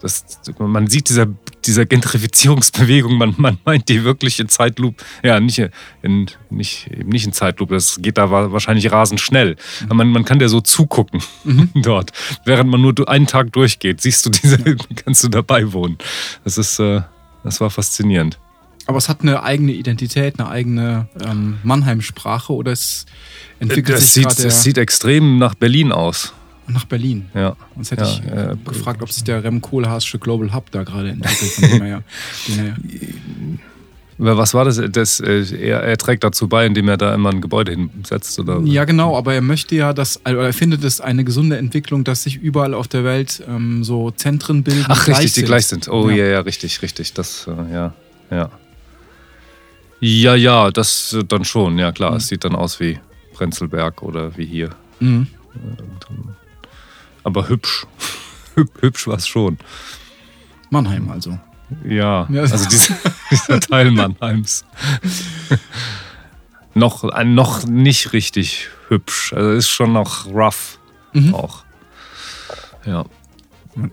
das, 0.00 0.24
man 0.58 0.88
sieht 0.88 1.08
dieser, 1.08 1.28
dieser 1.66 1.86
Gentrifizierungsbewegung, 1.86 3.16
man, 3.16 3.34
man 3.36 3.58
meint 3.64 3.88
die 3.88 4.04
wirklich 4.04 4.40
in 4.40 4.48
Zeitlupe, 4.48 5.02
ja, 5.22 5.40
nicht 5.40 5.62
in, 6.02 6.26
nicht, 6.50 6.90
eben 6.90 7.08
nicht 7.08 7.26
in 7.26 7.32
Zeitlupe, 7.32 7.74
das 7.74 8.00
geht 8.00 8.18
da 8.18 8.30
wahrscheinlich 8.30 8.90
rasend 8.90 9.20
schnell. 9.20 9.56
Mhm. 9.88 9.96
Man, 9.96 10.08
man 10.08 10.24
kann 10.24 10.38
der 10.38 10.48
so 10.48 10.60
zugucken 10.60 11.22
mhm. 11.44 11.70
dort. 11.82 12.12
Während 12.44 12.70
man 12.70 12.80
nur 12.80 12.92
einen 13.08 13.26
Tag 13.26 13.52
durchgeht, 13.52 14.00
siehst 14.00 14.26
du 14.26 14.30
diese, 14.30 14.58
kannst 15.04 15.24
du 15.24 15.28
dabei 15.28 15.72
wohnen. 15.72 15.98
Das 16.44 16.58
ist, 16.58 16.78
äh, 16.78 17.02
das 17.44 17.60
war 17.60 17.70
faszinierend. 17.70 18.38
Aber 18.86 18.98
es 18.98 19.08
hat 19.08 19.22
eine 19.22 19.42
eigene 19.42 19.72
Identität, 19.72 20.40
eine 20.40 20.48
eigene 20.48 21.08
ähm, 21.24 21.58
Mannheim-Sprache 21.62 22.52
oder 22.52 22.72
es 22.72 23.06
entwickelt 23.60 23.96
das 23.96 24.12
sich 24.14 24.28
sieht, 24.28 24.44
Es 24.44 24.62
sieht 24.62 24.78
extrem 24.78 25.38
nach 25.38 25.54
Berlin 25.54 25.92
aus. 25.92 26.32
Nach 26.72 26.84
Berlin. 26.84 27.26
Ja. 27.34 27.56
Sonst 27.74 27.90
hätte 27.90 28.04
ja, 28.04 28.10
ich 28.10 28.24
äh, 28.24 28.56
gefragt, 28.64 29.02
ob 29.02 29.10
sich 29.12 29.24
der 29.24 29.42
Rem 29.44 29.60
Kohlhaas'sche 29.60 30.18
Global 30.18 30.54
Hub 30.54 30.70
da 30.70 30.82
gerade 30.84 31.10
entwickelt. 31.10 31.52
Von 31.52 31.68
dem 31.70 31.82
her, 31.82 32.02
her. 32.46 32.76
Aber 34.18 34.36
was 34.36 34.54
war 34.54 34.64
das? 34.64 34.80
das 34.90 35.20
äh, 35.20 35.44
er, 35.56 35.80
er, 35.80 35.96
trägt 35.96 36.22
dazu 36.22 36.46
bei, 36.46 36.64
indem 36.64 36.88
er 36.88 36.96
da 36.96 37.14
immer 37.14 37.30
ein 37.30 37.40
Gebäude 37.40 37.72
hinsetzt? 37.72 38.38
Oder? 38.38 38.60
Ja, 38.60 38.84
genau, 38.84 39.16
aber 39.16 39.34
er 39.34 39.40
möchte 39.40 39.74
ja, 39.74 39.92
dass, 39.92 40.20
oder 40.24 40.44
er 40.44 40.52
findet 40.52 40.84
es 40.84 41.00
eine 41.00 41.24
gesunde 41.24 41.56
Entwicklung, 41.56 42.04
dass 42.04 42.22
sich 42.22 42.36
überall 42.36 42.74
auf 42.74 42.86
der 42.86 43.02
Welt 43.02 43.42
ähm, 43.48 43.82
so 43.82 44.12
Zentren 44.12 44.62
bilden. 44.62 44.84
Ach, 44.88 45.08
richtig, 45.08 45.32
die 45.32 45.42
gleich 45.42 45.66
sind. 45.66 45.88
Oh 45.88 46.08
ja, 46.08 46.16
ja, 46.16 46.26
ja 46.26 46.40
richtig, 46.40 46.82
richtig. 46.82 47.14
Das, 47.14 47.48
äh, 47.48 47.72
ja, 47.72 47.94
ja. 48.30 48.50
Ja, 50.00 50.34
ja, 50.34 50.70
das 50.70 51.14
äh, 51.14 51.24
dann 51.24 51.44
schon, 51.44 51.78
ja 51.78 51.90
klar. 51.90 52.12
Mhm. 52.12 52.16
Es 52.18 52.28
sieht 52.28 52.44
dann 52.44 52.54
aus 52.54 52.80
wie 52.80 52.98
Prenzlberg 53.34 54.02
oder 54.02 54.36
wie 54.36 54.46
hier. 54.46 54.70
Mhm. 55.00 55.26
Aber 57.24 57.48
hübsch. 57.48 57.86
hübsch 58.80 59.06
war 59.06 59.16
es 59.16 59.26
schon. 59.26 59.58
Mannheim 60.70 61.10
also. 61.10 61.38
Ja, 61.84 62.26
also 62.28 62.68
dieser, 62.68 62.94
dieser 63.30 63.60
Teil 63.60 63.90
Mannheims. 63.90 64.64
noch, 66.74 67.04
noch 67.24 67.64
nicht 67.64 68.12
richtig 68.12 68.68
hübsch. 68.88 69.32
Also 69.32 69.52
ist 69.52 69.68
schon 69.68 69.92
noch 69.92 70.26
rough 70.26 70.78
mhm. 71.12 71.34
auch. 71.34 71.64
Ja. 72.84 73.04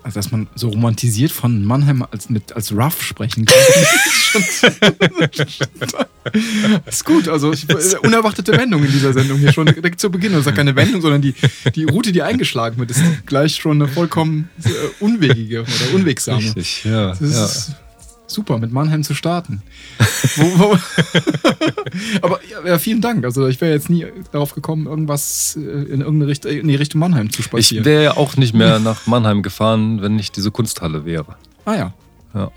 Also, 0.02 0.16
dass 0.16 0.30
man 0.30 0.46
so 0.54 0.68
romantisiert 0.68 1.32
von 1.32 1.64
Mannheim 1.64 2.04
als, 2.10 2.28
mit, 2.28 2.52
als 2.52 2.72
rough 2.72 3.02
sprechen 3.02 3.46
kann. 3.46 3.56
ist 6.86 7.04
gut, 7.04 7.28
also 7.28 7.52
ich, 7.52 7.66
unerwartete 8.02 8.52
Wendung 8.52 8.84
in 8.84 8.92
dieser 8.92 9.12
Sendung 9.12 9.38
hier 9.38 9.52
schon 9.52 9.66
direkt 9.66 10.00
zu 10.00 10.10
Beginn. 10.10 10.32
Das 10.32 10.40
ist 10.40 10.46
ja 10.46 10.52
keine 10.52 10.76
Wendung, 10.76 11.00
sondern 11.00 11.22
die, 11.22 11.34
die 11.74 11.84
Route, 11.84 12.12
die 12.12 12.22
eingeschlagen 12.22 12.78
wird, 12.78 12.90
ist 12.90 13.02
gleich 13.24 13.56
schon 13.56 13.82
eine 13.82 13.90
vollkommen 13.90 14.50
äh, 14.64 14.68
unwegige 15.00 15.62
oder 15.62 15.94
unwegsame. 15.94 16.44
Richtig, 16.44 16.84
ja. 16.84 17.14
Das 17.14 17.68
ja. 17.68 17.74
Super, 18.30 18.58
mit 18.58 18.72
Mannheim 18.72 19.02
zu 19.02 19.14
starten. 19.14 19.62
wo, 20.36 20.58
wo 20.58 20.78
Aber 22.22 22.40
ja, 22.66 22.78
vielen 22.78 23.00
Dank. 23.00 23.24
Also 23.24 23.46
ich 23.46 23.60
wäre 23.60 23.72
jetzt 23.72 23.90
nie 23.90 24.06
darauf 24.32 24.54
gekommen, 24.54 24.86
irgendwas 24.86 25.56
äh, 25.56 25.60
in 25.60 26.00
irgendeine 26.00 26.28
Richtung, 26.28 26.52
in 26.52 26.68
die 26.68 26.76
Richtung 26.76 27.00
Mannheim 27.00 27.30
zu 27.30 27.42
spazieren. 27.42 27.82
Ich 27.82 27.86
wäre 27.86 28.04
ja 28.04 28.16
auch 28.16 28.36
nicht 28.36 28.54
mehr 28.54 28.78
nach 28.78 29.06
Mannheim 29.06 29.42
gefahren, 29.42 30.02
wenn 30.02 30.16
nicht 30.16 30.36
diese 30.36 30.50
Kunsthalle 30.50 31.04
wäre. 31.04 31.36
Ah 31.64 31.74
ja. 31.74 31.92
Ja. 32.34 32.50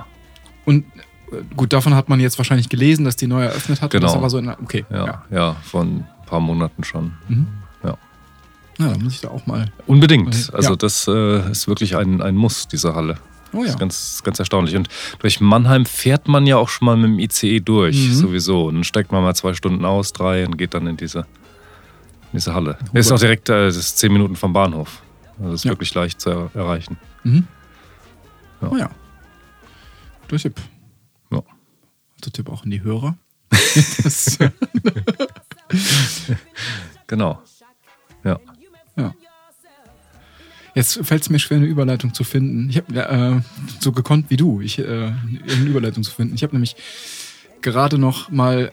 Und 0.65 0.86
äh, 1.32 1.44
gut, 1.56 1.74
davon 1.74 1.96
hat 1.96 2.10
man 2.10 2.20
jetzt 2.20 2.38
wahrscheinlich 2.38 2.70
gelesen, 2.70 3.06
dass 3.06 3.15
die 3.15 3.27
neu 3.27 3.44
eröffnet 3.44 3.82
hat. 3.82 3.92
Genau. 3.92 4.08
Das 4.08 4.15
aber 4.15 4.30
so 4.30 4.38
in, 4.38 4.50
okay. 4.50 4.86
Ja, 4.89 5.06
ja, 5.06 5.24
ja, 5.32 5.56
vor 5.63 5.82
ein 5.82 6.08
paar 6.25 6.39
Monaten 6.39 6.84
schon. 6.84 7.13
Mhm. 7.27 7.48
Ja. 7.84 7.98
Ja, 8.80 8.88
da 8.89 8.98
muss 8.98 9.13
ich 9.13 9.22
da 9.22 9.30
auch 9.30 9.46
mal. 9.46 9.72
Unbedingt. 9.86 10.51
Also 10.53 10.72
ja. 10.72 10.75
das 10.75 11.08
äh, 11.08 11.51
ist 11.51 11.68
wirklich 11.68 11.96
ein, 11.96 12.22
ein 12.22 12.36
Muss, 12.36 12.68
diese 12.68 12.96
Halle. 12.96 13.18
Oh 13.53 13.60
ja. 13.60 13.65
Das 13.65 13.74
ist 13.74 13.79
ganz, 13.79 14.22
ganz 14.24 14.39
erstaunlich. 14.39 14.75
Und 14.75 14.89
durch 15.19 15.39
Mannheim 15.39 15.86
fährt 15.86 16.27
man 16.27 16.48
ja 16.48 16.57
auch 16.57 16.69
schon 16.69 16.88
mal 16.88 16.98
mit 16.98 17.05
dem 17.05 17.19
ICE 17.19 17.60
durch, 17.60 17.95
mhm. 17.95 18.13
sowieso. 18.13 18.65
Und 18.65 18.75
dann 18.75 18.83
steigt 18.83 19.12
man 19.12 19.24
mal 19.24 19.36
zwei 19.36 19.53
Stunden 19.53 19.86
aus, 19.86 20.12
drei 20.12 20.45
und 20.45 20.57
geht 20.57 20.74
dann 20.74 20.88
in 20.88 20.98
diese, 20.98 21.19
in 21.19 21.25
diese 22.33 22.53
Halle. 22.53 22.77
Oh, 22.93 22.98
ist 22.98 23.12
auch 23.12 23.19
direkt 23.19 23.50
äh, 23.50 23.65
das 23.65 23.77
ist 23.77 23.98
zehn 24.00 24.12
Minuten 24.12 24.36
vom 24.36 24.53
Bahnhof. 24.53 25.03
Also 25.39 25.53
ist 25.53 25.65
ja. 25.65 25.72
wirklich 25.72 25.93
leicht 25.93 26.19
zu 26.19 26.29
er 26.29 26.50
erreichen. 26.55 26.98
Mhm. 27.24 27.48
Ja. 28.62 28.67
Oh 28.72 28.77
ja. 28.77 28.89
Guter 30.24 30.41
Tipp. 30.41 30.55
Ja. 31.31 31.41
Guter 32.15 32.31
Tipp 32.31 32.50
auch 32.50 32.63
an 32.63 32.72
die 32.72 32.81
Hörer. 32.81 33.15
genau. 37.07 37.41
Ja. 38.24 38.39
Jetzt 40.75 41.06
fällt 41.06 41.22
es 41.22 41.30
mir 41.30 41.39
schwer, 41.39 41.58
eine 41.58 41.68
Überleitung 41.68 42.13
zu 42.13 42.24
finden. 42.24 42.70
Ich 42.70 42.77
habe 42.77 42.96
äh, 42.96 43.42
so 43.80 43.92
gekonnt 43.92 44.30
wie 44.30 44.38
du, 44.38 44.60
ich, 44.62 44.80
äh, 44.80 44.84
eine 44.84 45.65
Überleitung 45.65 46.03
zu 46.03 46.12
finden. 46.12 46.34
Ich 46.36 46.44
habe 46.44 46.53
nämlich 46.53 46.75
gerade 47.62 47.98
noch 47.98 48.32
mal, 48.32 48.72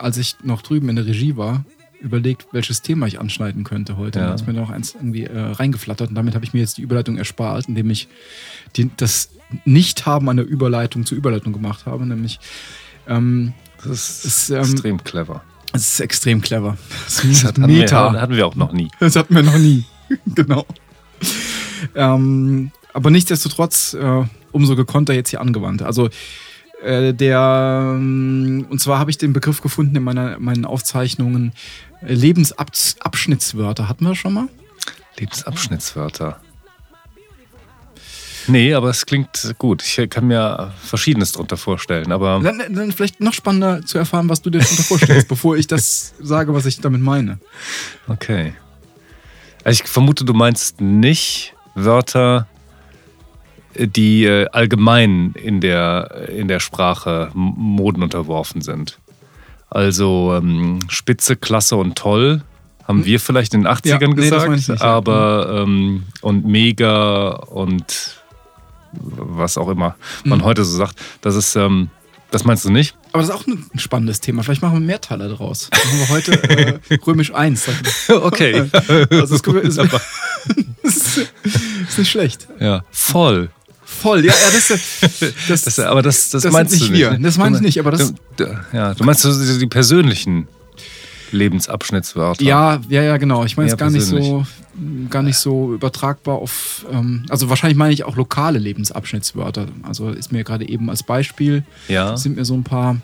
als 0.00 0.16
ich 0.16 0.36
noch 0.42 0.62
drüben 0.62 0.88
in 0.88 0.96
der 0.96 1.06
Regie 1.06 1.36
war, 1.36 1.64
überlegt, 2.00 2.48
welches 2.52 2.82
Thema 2.82 3.06
ich 3.06 3.20
anschneiden 3.20 3.62
könnte 3.64 3.96
heute. 3.96 4.18
Ja. 4.18 4.28
Da 4.28 4.34
ist 4.34 4.46
mir 4.46 4.52
noch 4.52 4.70
eins 4.70 4.94
irgendwie 4.94 5.24
äh, 5.24 5.38
reingeflattert 5.38 6.08
und 6.08 6.16
damit 6.16 6.34
habe 6.34 6.44
ich 6.44 6.52
mir 6.52 6.60
jetzt 6.60 6.76
die 6.78 6.82
Überleitung 6.82 7.16
erspart, 7.16 7.68
indem 7.68 7.90
ich 7.90 8.08
die, 8.76 8.90
das 8.96 9.30
Nicht-Haben 9.64 10.28
einer 10.28 10.42
Überleitung 10.42 11.06
zur 11.06 11.16
Überleitung 11.16 11.52
gemacht 11.52 11.86
habe, 11.86 12.04
nämlich 12.04 12.40
ähm, 13.06 13.52
das 13.84 14.24
ist, 14.24 14.24
ist 14.24 14.50
ähm, 14.50 14.60
extrem 14.60 15.04
clever. 15.04 15.42
Das 15.72 15.82
ist 15.82 16.00
extrem 16.00 16.40
clever. 16.40 16.76
Das, 17.04 17.22
das 17.22 17.44
hatten, 17.44 17.62
Meta. 17.62 18.12
Wir, 18.12 18.20
hatten 18.20 18.36
wir 18.36 18.46
auch 18.46 18.54
noch 18.54 18.72
nie. 18.72 18.90
Das 19.00 19.16
hatten 19.16 19.34
wir 19.34 19.42
noch 19.42 19.58
nie. 19.58 19.84
genau. 20.26 20.66
Ähm, 21.94 22.70
aber 22.92 23.10
nichtsdestotrotz 23.10 23.94
äh, 23.94 24.24
umso 24.52 24.76
gekonnter 24.76 25.14
jetzt 25.14 25.30
hier 25.30 25.40
angewandt. 25.40 25.82
Also 25.82 26.10
äh, 26.82 27.14
der, 27.14 27.94
ähm, 27.96 28.66
und 28.68 28.80
zwar 28.80 28.98
habe 28.98 29.10
ich 29.10 29.18
den 29.18 29.32
Begriff 29.32 29.60
gefunden 29.62 29.96
in 29.96 30.02
meiner, 30.02 30.38
meinen 30.38 30.64
Aufzeichnungen, 30.64 31.52
äh, 32.02 32.12
Lebensabschnittswörter. 32.12 33.88
Hatten 33.88 34.04
wir 34.04 34.14
schon 34.14 34.34
mal? 34.34 34.48
Lebensabschnittswörter. 35.18 36.40
Nee, 38.48 38.74
aber 38.74 38.90
es 38.90 39.06
klingt 39.06 39.54
gut. 39.58 39.84
Ich 39.84 40.10
kann 40.10 40.26
mir 40.26 40.72
Verschiedenes 40.82 41.30
darunter 41.30 41.56
vorstellen, 41.56 42.10
aber. 42.10 42.40
Dann, 42.42 42.74
dann 42.74 42.90
vielleicht 42.90 43.20
noch 43.20 43.34
spannender 43.34 43.86
zu 43.86 43.98
erfahren, 43.98 44.28
was 44.28 44.42
du 44.42 44.50
dir 44.50 44.58
darunter 44.58 44.82
vorstellst, 44.82 45.28
bevor 45.28 45.56
ich 45.56 45.68
das 45.68 46.14
sage, 46.18 46.52
was 46.52 46.66
ich 46.66 46.80
damit 46.80 47.00
meine. 47.00 47.38
Okay. 48.08 48.54
Also 49.62 49.84
ich 49.84 49.88
vermute, 49.88 50.24
du 50.24 50.34
meinst 50.34 50.80
nicht 50.80 51.54
Wörter, 51.74 52.46
die 53.74 54.24
äh, 54.24 54.46
allgemein 54.52 55.34
in 55.34 55.60
der, 55.60 56.28
in 56.28 56.48
der 56.48 56.60
Sprache 56.60 57.30
Moden 57.34 58.02
unterworfen 58.02 58.60
sind. 58.60 58.98
Also 59.70 60.34
ähm, 60.36 60.80
Spitze, 60.88 61.36
Klasse 61.36 61.76
und 61.76 61.96
Toll 61.96 62.42
haben 62.84 62.98
hm. 62.98 63.04
wir 63.06 63.20
vielleicht 63.20 63.54
in 63.54 63.62
den 63.62 63.72
80ern 63.72 64.00
ja, 64.00 64.06
gesagt, 64.08 64.50
nee, 64.50 64.56
nicht, 64.56 64.82
aber 64.82 65.46
ja. 65.48 65.62
ähm, 65.62 66.04
und 66.20 66.44
Mega 66.44 67.30
und 67.30 68.20
was 68.92 69.56
auch 69.56 69.70
immer 69.70 69.96
man 70.24 70.40
mhm. 70.40 70.44
heute 70.44 70.64
so 70.64 70.76
sagt, 70.76 71.00
das 71.22 71.34
ist 71.34 71.56
ähm, 71.56 71.88
das 72.32 72.44
meinst 72.44 72.64
du 72.64 72.70
nicht? 72.70 72.96
Aber 73.12 73.22
das 73.22 73.28
ist 73.28 73.34
auch 73.36 73.46
ein 73.46 73.68
spannendes 73.78 74.20
Thema. 74.20 74.42
Vielleicht 74.42 74.62
machen 74.62 74.74
wir 74.74 74.80
mehr 74.80 75.02
Teile 75.02 75.28
daraus. 75.28 75.68
Machen 75.70 75.98
wir 75.98 76.08
heute 76.08 76.78
äh, 76.88 76.94
römisch 77.06 77.32
1. 77.32 77.68
okay. 78.08 78.70
Also 78.72 79.04
das 79.04 79.30
ist, 79.30 79.46
ist, 79.46 79.78
ist, 81.92 81.98
nicht 81.98 82.10
schlecht. 82.10 82.48
Ja, 82.60 82.84
voll. 82.90 83.50
Voll, 83.84 84.24
ja, 84.24 84.32
ja 84.32 84.50
das, 84.52 85.34
das, 85.48 85.62
das, 85.62 85.78
aber 85.78 86.02
das, 86.02 86.30
das, 86.30 86.42
das 86.42 86.52
meinst 86.52 86.72
nicht 86.72 86.88
du 86.88 86.92
nicht. 86.92 87.00
Wir. 87.00 87.18
Das 87.18 87.36
meine 87.36 87.56
ich 87.56 87.62
nicht, 87.62 87.78
aber 87.78 87.90
das. 87.90 88.14
Du, 88.36 88.44
ja, 88.72 88.94
du 88.94 89.04
meinst 89.04 89.24
die, 89.24 89.58
die 89.58 89.66
persönlichen 89.66 90.48
Lebensabschnittswörter. 91.30 92.42
Ja, 92.42 92.80
ja, 92.88 93.02
ja, 93.02 93.16
genau. 93.16 93.44
Ich 93.44 93.56
meine 93.56 93.70
es 93.70 93.76
gar 93.76 93.90
nicht 93.90 94.06
so 94.06 94.46
gar 95.10 95.22
nicht 95.22 95.36
so 95.36 95.74
übertragbar 95.74 96.36
auf, 96.36 96.86
ähm, 96.90 97.26
also 97.28 97.50
wahrscheinlich 97.50 97.76
meine 97.76 97.92
ich 97.92 98.04
auch 98.04 98.16
lokale 98.16 98.58
Lebensabschnittswörter. 98.58 99.66
Also 99.82 100.10
ist 100.10 100.32
mir 100.32 100.44
gerade 100.44 100.68
eben 100.68 100.88
als 100.88 101.02
Beispiel, 101.02 101.64
ja. 101.88 102.16
sind 102.16 102.36
mir 102.36 102.44
so 102.44 102.54
ein 102.54 102.64
paar 102.64 102.96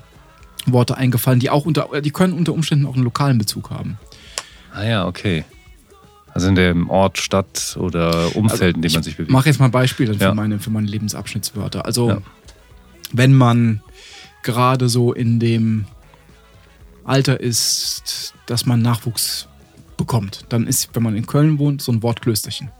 Worte 0.66 0.96
eingefallen, 0.96 1.40
die 1.40 1.50
auch 1.50 1.66
unter, 1.66 2.00
die 2.00 2.10
können 2.10 2.32
unter 2.32 2.52
Umständen 2.52 2.86
auch 2.86 2.94
einen 2.94 3.04
lokalen 3.04 3.38
Bezug 3.38 3.70
haben. 3.70 3.98
Ah 4.72 4.84
ja, 4.84 5.06
okay. 5.06 5.44
Also 6.38 6.50
in 6.50 6.54
dem 6.54 6.88
Ort, 6.88 7.18
Stadt 7.18 7.76
oder 7.80 8.36
Umfeld, 8.36 8.62
also 8.62 8.64
in 8.76 8.82
dem 8.82 8.92
man 8.92 9.02
sich 9.02 9.16
bewegt. 9.16 9.28
Ich 9.28 9.32
mache 9.32 9.48
jetzt 9.48 9.58
mal 9.58 9.64
ein 9.64 9.72
Beispiel 9.72 10.14
für, 10.14 10.20
ja. 10.20 10.34
meine, 10.34 10.60
für 10.60 10.70
meine 10.70 10.86
Lebensabschnittswörter. 10.86 11.84
Also 11.84 12.10
ja. 12.10 12.18
wenn 13.10 13.34
man 13.34 13.82
gerade 14.44 14.88
so 14.88 15.12
in 15.12 15.40
dem 15.40 15.86
Alter 17.02 17.40
ist, 17.40 18.34
dass 18.46 18.66
man 18.66 18.82
Nachwuchs 18.82 19.48
bekommt, 19.96 20.44
dann 20.48 20.68
ist, 20.68 20.90
wenn 20.92 21.02
man 21.02 21.16
in 21.16 21.26
Köln 21.26 21.58
wohnt, 21.58 21.82
so 21.82 21.90
ein 21.90 22.04
Wort 22.04 22.22
Klösterchen. 22.22 22.70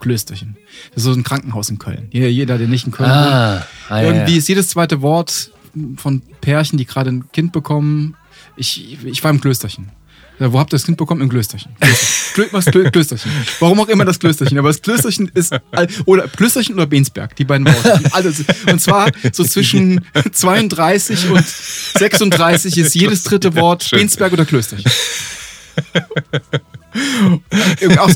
Klösterchen. 0.00 0.56
Das 0.90 1.04
ist 1.04 1.04
so 1.04 1.12
ein 1.12 1.22
Krankenhaus 1.22 1.70
in 1.70 1.78
Köln. 1.78 2.08
Jeder, 2.10 2.58
der 2.58 2.66
nicht 2.66 2.86
in 2.86 2.92
Köln 2.92 3.08
ah, 3.08 3.54
wohnt. 3.54 3.66
Ah, 3.88 4.02
irgendwie 4.02 4.32
ja. 4.32 4.38
ist 4.38 4.48
jedes 4.48 4.70
zweite 4.70 5.00
Wort 5.00 5.52
von 5.96 6.22
Pärchen, 6.40 6.76
die 6.76 6.86
gerade 6.86 7.10
ein 7.10 7.30
Kind 7.30 7.52
bekommen. 7.52 8.16
Ich, 8.56 9.04
ich 9.04 9.22
war 9.22 9.30
im 9.30 9.40
Klösterchen. 9.40 9.92
Ja, 10.38 10.52
wo 10.52 10.58
habt 10.58 10.72
ihr 10.72 10.76
das 10.76 10.84
Kind 10.84 10.98
bekommen? 10.98 11.22
Im 11.22 11.28
Klösterchen. 11.28 11.74
Klösterchen. 12.34 12.92
Klösterchen? 12.92 13.30
Warum 13.60 13.80
auch 13.80 13.88
immer 13.88 14.04
das 14.04 14.18
Klösterchen. 14.18 14.58
Aber 14.58 14.68
das 14.68 14.82
Klösterchen 14.82 15.30
ist, 15.34 15.54
oder 16.04 16.28
Klösterchen 16.28 16.74
oder 16.74 16.86
Bensberg, 16.86 17.34
die 17.36 17.44
beiden 17.44 17.66
Worte. 17.66 18.00
Alles. 18.12 18.44
Und 18.70 18.80
zwar 18.80 19.10
so 19.32 19.44
zwischen 19.44 20.04
32 20.32 21.30
und 21.30 21.44
36 21.46 22.76
ist 22.76 22.94
jedes 22.94 23.22
dritte 23.22 23.54
Wort 23.56 23.88
Bensberg 23.90 24.32
oder 24.32 24.44
Klösterchen. 24.44 24.90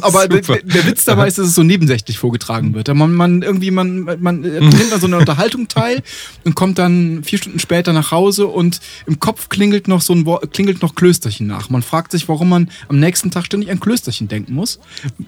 Aber 0.02 0.28
der, 0.28 0.40
der, 0.40 0.86
Witz 0.86 1.04
dabei 1.04 1.28
ist, 1.28 1.38
dass 1.38 1.46
es 1.48 1.54
so 1.54 1.62
nebensächlich 1.62 2.18
vorgetragen 2.18 2.74
wird. 2.74 2.88
Man, 2.94 3.14
man 3.14 3.42
irgendwie, 3.42 3.70
man, 3.70 4.04
man 4.20 4.40
nimmt 4.40 4.92
an 4.92 5.00
so 5.00 5.06
einer 5.06 5.18
Unterhaltung 5.18 5.68
teil 5.68 6.02
und 6.44 6.54
kommt 6.54 6.78
dann 6.78 7.22
vier 7.24 7.38
Stunden 7.38 7.58
später 7.58 7.92
nach 7.92 8.10
Hause 8.10 8.46
und 8.46 8.80
im 9.06 9.20
Kopf 9.20 9.48
klingelt 9.48 9.88
noch 9.88 10.00
so 10.00 10.14
ein 10.14 10.26
klingelt 10.52 10.82
noch 10.82 10.94
Klösterchen 10.94 11.46
nach. 11.46 11.70
Man 11.70 11.82
fragt 11.82 12.12
sich, 12.12 12.28
warum 12.28 12.48
man 12.48 12.70
am 12.88 12.98
nächsten 12.98 13.30
Tag 13.30 13.46
ständig 13.46 13.70
an 13.70 13.80
Klösterchen 13.80 14.28
denken 14.28 14.54
muss. 14.54 14.80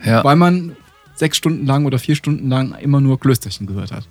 Ja. 0.05 0.25
Weil 0.25 0.37
man 0.37 0.77
sechs 1.15 1.37
Stunden 1.37 1.67
lang 1.67 1.85
oder 1.87 1.99
vier 1.99 2.17
Stunden 2.17 2.49
lang 2.49 2.75
immer 2.81 3.01
nur 3.01 3.21
Klösterchen 3.21 3.67
gehört 3.67 3.93
hat. 3.93 4.05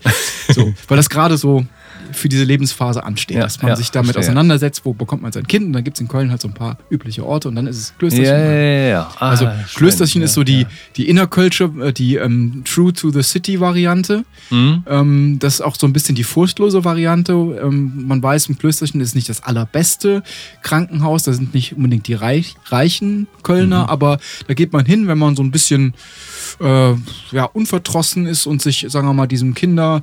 So, 0.50 0.74
weil 0.88 0.98
das 0.98 1.10
gerade 1.10 1.38
so 1.38 1.66
für 2.12 2.30
diese 2.30 2.44
Lebensphase 2.44 3.04
ansteht, 3.04 3.38
Ja, 3.38 3.44
dass 3.44 3.62
man 3.62 3.70
ja, 3.70 3.76
sich 3.76 3.92
damit 3.92 4.14
verstehe. 4.14 4.30
auseinandersetzt, 4.32 4.82
wo 4.84 4.94
bekommt 4.94 5.22
man 5.22 5.32
sein 5.32 5.48
Kind 5.48 5.66
und 5.68 5.74
dann 5.74 5.84
gibt 5.84 5.98
es 5.98 6.02
in 6.02 6.08
Köln 6.08 6.30
halt 6.32 6.42
so 6.42 6.48
ein 6.48 6.54
paar 6.54 6.78
übliche 6.90 7.26
Orte 7.26 7.48
und 7.48 7.56
dann 7.56 7.68
ist 7.68 7.78
es 7.78 7.94
Klösterchen. 7.98 8.26
Ja, 8.34 8.40
ja, 8.40 8.62
ja, 8.62 8.88
ja. 8.90 9.12
Ah, 9.20 9.30
Also 9.30 9.50
Klösterchen 9.76 10.22
ist 10.22 10.34
so 10.34 10.44
die, 10.44 10.66
die 10.98 11.08
innerkölsche, 11.10 11.72
äh, 11.82 11.94
die 11.94 12.16
ähm, 12.16 12.64
True 12.66 12.94
to 12.94 13.12
the 13.12 13.24
City 13.24 13.60
Variante. 13.60 14.24
Mhm. 14.50 14.84
Ähm, 14.88 15.38
das 15.40 15.56
ist 15.56 15.62
auch 15.62 15.76
so 15.76 15.88
ein 15.88 15.94
bisschen 15.94 16.16
die 16.16 16.24
furchtlose 16.24 16.84
Variante. 16.84 17.34
Ähm, 17.34 18.06
man 18.08 18.22
weiß, 18.22 18.50
ein 18.50 18.58
Klösterchen 18.58 19.02
ist 19.02 19.16
nicht 19.16 19.30
das 19.30 19.44
allerbeste 19.44 20.24
Krankenhaus. 20.62 21.24
Da 21.24 21.34
sind 21.34 21.54
nicht 21.54 21.76
unbedingt 21.76 22.08
die 22.08 22.14
reich, 22.14 22.56
reichen 22.66 23.28
Kölner, 23.44 23.90
aber 23.90 24.20
da 24.48 24.54
geht 24.54 24.74
man 24.74 24.86
hin, 24.86 25.08
wenn 25.08 25.18
man 25.18 25.36
so 25.36 25.44
ein 25.44 25.52
bisschen 25.52 25.94
äh, 26.60 26.94
ja, 27.32 27.46
unverdrossen 27.46 28.26
ist 28.28 28.46
und 28.46 28.62
sich, 28.62 28.86
sagen 28.90 29.08
wir 29.08 29.14
mal, 29.14 29.28
diesem 29.28 29.54
Kinder, 29.54 30.02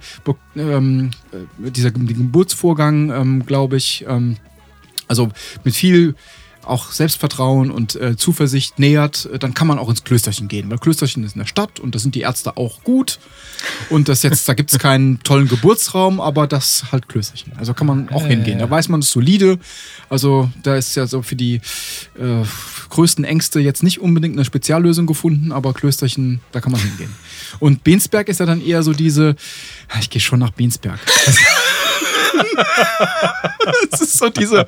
ähm, 0.57 1.11
äh, 1.33 1.71
dieser 1.91 2.21
Geburtsvorgang, 2.21 3.11
ähm, 3.11 3.47
glaube 3.47 3.77
ich, 3.77 4.05
ähm, 4.09 4.37
also 5.07 5.31
mit 5.65 5.75
viel 5.75 6.15
auch 6.69 6.93
Selbstvertrauen 6.93 7.71
und 7.71 7.97
äh, 7.97 8.17
Zuversicht 8.17 8.79
nähert, 8.79 9.29
äh, 9.33 9.39
dann 9.39 9.55
kann 9.55 9.67
man 9.67 9.79
auch 9.79 9.89
ins 9.89 10.05
Klösterchen 10.05 10.49
gehen. 10.49 10.71
Weil 10.71 10.79
Klösterchen 10.79 11.25
ist 11.25 11.35
in 11.35 11.41
der 11.41 11.47
Stadt 11.47 11.81
und 11.81 11.95
da 11.95 11.99
sind 11.99 12.15
die 12.15 12.21
Ärzte 12.21 12.57
auch 12.57 12.85
gut. 12.85 13.19
Und 13.91 14.09
das 14.09 14.23
jetzt, 14.23 14.49
da 14.49 14.55
gibt 14.55 14.71
es 14.71 14.79
keinen 14.79 15.23
tollen 15.23 15.49
Geburtsraum, 15.49 16.21
aber 16.21 16.47
das 16.47 16.85
halt 16.93 17.09
Klösterchen. 17.09 17.55
Also 17.57 17.75
kann 17.75 17.87
man 17.87 18.09
auch 18.11 18.27
hingehen. 18.27 18.59
Da 18.59 18.71
weiß 18.71 18.89
man, 18.89 19.01
es 19.01 19.07
ist 19.07 19.13
solide. 19.13 19.59
Also 20.09 20.51
da 20.63 20.77
ist 20.77 20.95
ja 20.95 21.07
so 21.07 21.23
für 21.23 21.37
die 21.37 21.57
äh, 22.19 22.45
größten 22.91 23.25
Ängste 23.25 23.61
jetzt 23.61 23.83
nicht 23.83 24.01
unbedingt 24.01 24.37
eine 24.37 24.45
Speziallösung 24.45 25.07
gefunden, 25.07 25.53
aber 25.53 25.73
Klösterchen, 25.73 26.41
da 26.53 26.61
kann 26.61 26.73
man 26.73 26.81
hingehen. 26.81 27.11
Und 27.59 27.83
Bensberg 27.85 28.29
ist 28.29 28.41
ja 28.41 28.47
dann 28.47 28.65
eher 28.65 28.83
so 28.83 28.93
diese, 28.93 29.37
ich 30.01 30.11
gehe 30.11 30.21
schon 30.21 30.39
nach 30.39 30.51
Bensberg. 30.51 30.99
Das 31.27 31.39
ist 34.01 34.19
so 34.19 34.29
diese, 34.29 34.65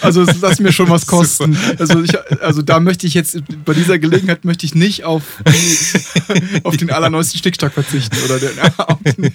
also 0.00 0.24
lass 0.40 0.60
mir 0.60 0.72
schon 0.72 0.88
was 0.88 1.06
kosten. 1.06 1.56
Also, 1.78 2.02
ich, 2.02 2.10
also 2.42 2.62
da 2.62 2.80
möchte 2.80 3.06
ich 3.06 3.14
jetzt, 3.14 3.38
bei 3.64 3.74
dieser 3.74 3.98
Gelegenheit 3.98 4.44
möchte 4.44 4.66
ich 4.66 4.74
nicht 4.74 5.04
auf, 5.04 5.22
die, 5.46 6.60
auf 6.64 6.76
den 6.76 6.90
allerneuesten 6.90 7.38
Stickstock 7.38 7.72
verzichten 7.72 8.16
oder 8.24 8.38
den, 8.38 8.50
auf 8.78 8.98
den, 9.02 9.34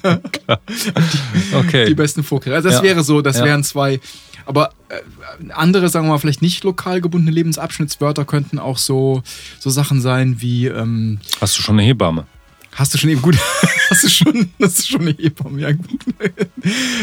Okay. 1.53 1.85
die 1.85 1.95
besten 1.95 2.23
Vorkehrungen. 2.23 2.57
Also 2.57 2.69
das 2.69 2.77
Ja. 2.79 2.83
wäre 2.83 3.03
so, 3.03 3.21
das 3.21 3.37
Ja. 3.37 3.45
wären 3.45 3.63
zwei. 3.63 3.99
Aber 4.45 4.71
äh, 4.89 5.51
andere, 5.53 5.89
sagen 5.89 6.05
wir 6.05 6.11
mal, 6.11 6.19
vielleicht 6.19 6.41
nicht 6.43 6.63
lokal 6.63 7.01
gebundene 7.01 7.31
Lebensabschnittswörter 7.31 8.25
könnten 8.25 8.59
auch 8.59 8.77
so, 8.77 9.23
so 9.59 9.69
Sachen 9.71 10.01
sein 10.01 10.37
wie, 10.39 10.67
ähm, 10.67 11.19
Hast 11.41 11.57
du 11.57 11.61
schon 11.63 11.79
eine 11.79 11.87
Hebamme? 11.87 12.25
Hast 12.75 12.93
du 12.93 12.97
schon 12.97 13.09
eben 13.09 13.21
gut, 13.21 13.37
hast 13.89 14.03
du 14.03 14.09
schon, 14.09 14.49
das 14.59 14.79
ist 14.79 14.89
schon 14.89 15.01
eine 15.01 15.11
Hebamme, 15.11 15.61
ja 15.61 15.71
gut. 15.71 16.01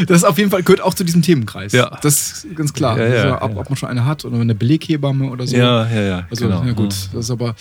Das 0.07 0.19
ist 0.19 0.25
auf 0.25 0.37
jeden 0.37 0.51
Fall 0.51 0.63
gehört 0.63 0.83
auch 0.83 0.93
zu 0.93 1.03
diesem 1.03 1.23
Themenkreis. 1.23 1.73
Ja. 1.73 1.99
Das 2.03 2.45
ist 2.45 2.55
ganz 2.55 2.75
klar. 2.75 2.99
Ja, 2.99 3.07
ja, 3.07 3.23
also, 3.23 3.45
ob, 3.45 3.55
ja. 3.55 3.61
ob 3.61 3.71
man 3.71 3.77
schon 3.77 3.89
eine 3.89 4.05
hat 4.05 4.25
oder 4.27 4.39
eine 4.39 4.55
Beleghebamme 4.55 5.31
oder 5.31 5.47
so. 5.47 5.57
Ja, 5.57 5.89
ja, 5.89 6.03
ja. 6.03 6.27
Also, 6.31 6.47
genau. 6.47 6.63
ja 6.63 6.73
gut, 6.73 6.91
das 6.91 7.25
ist 7.25 7.31
aber, 7.31 7.55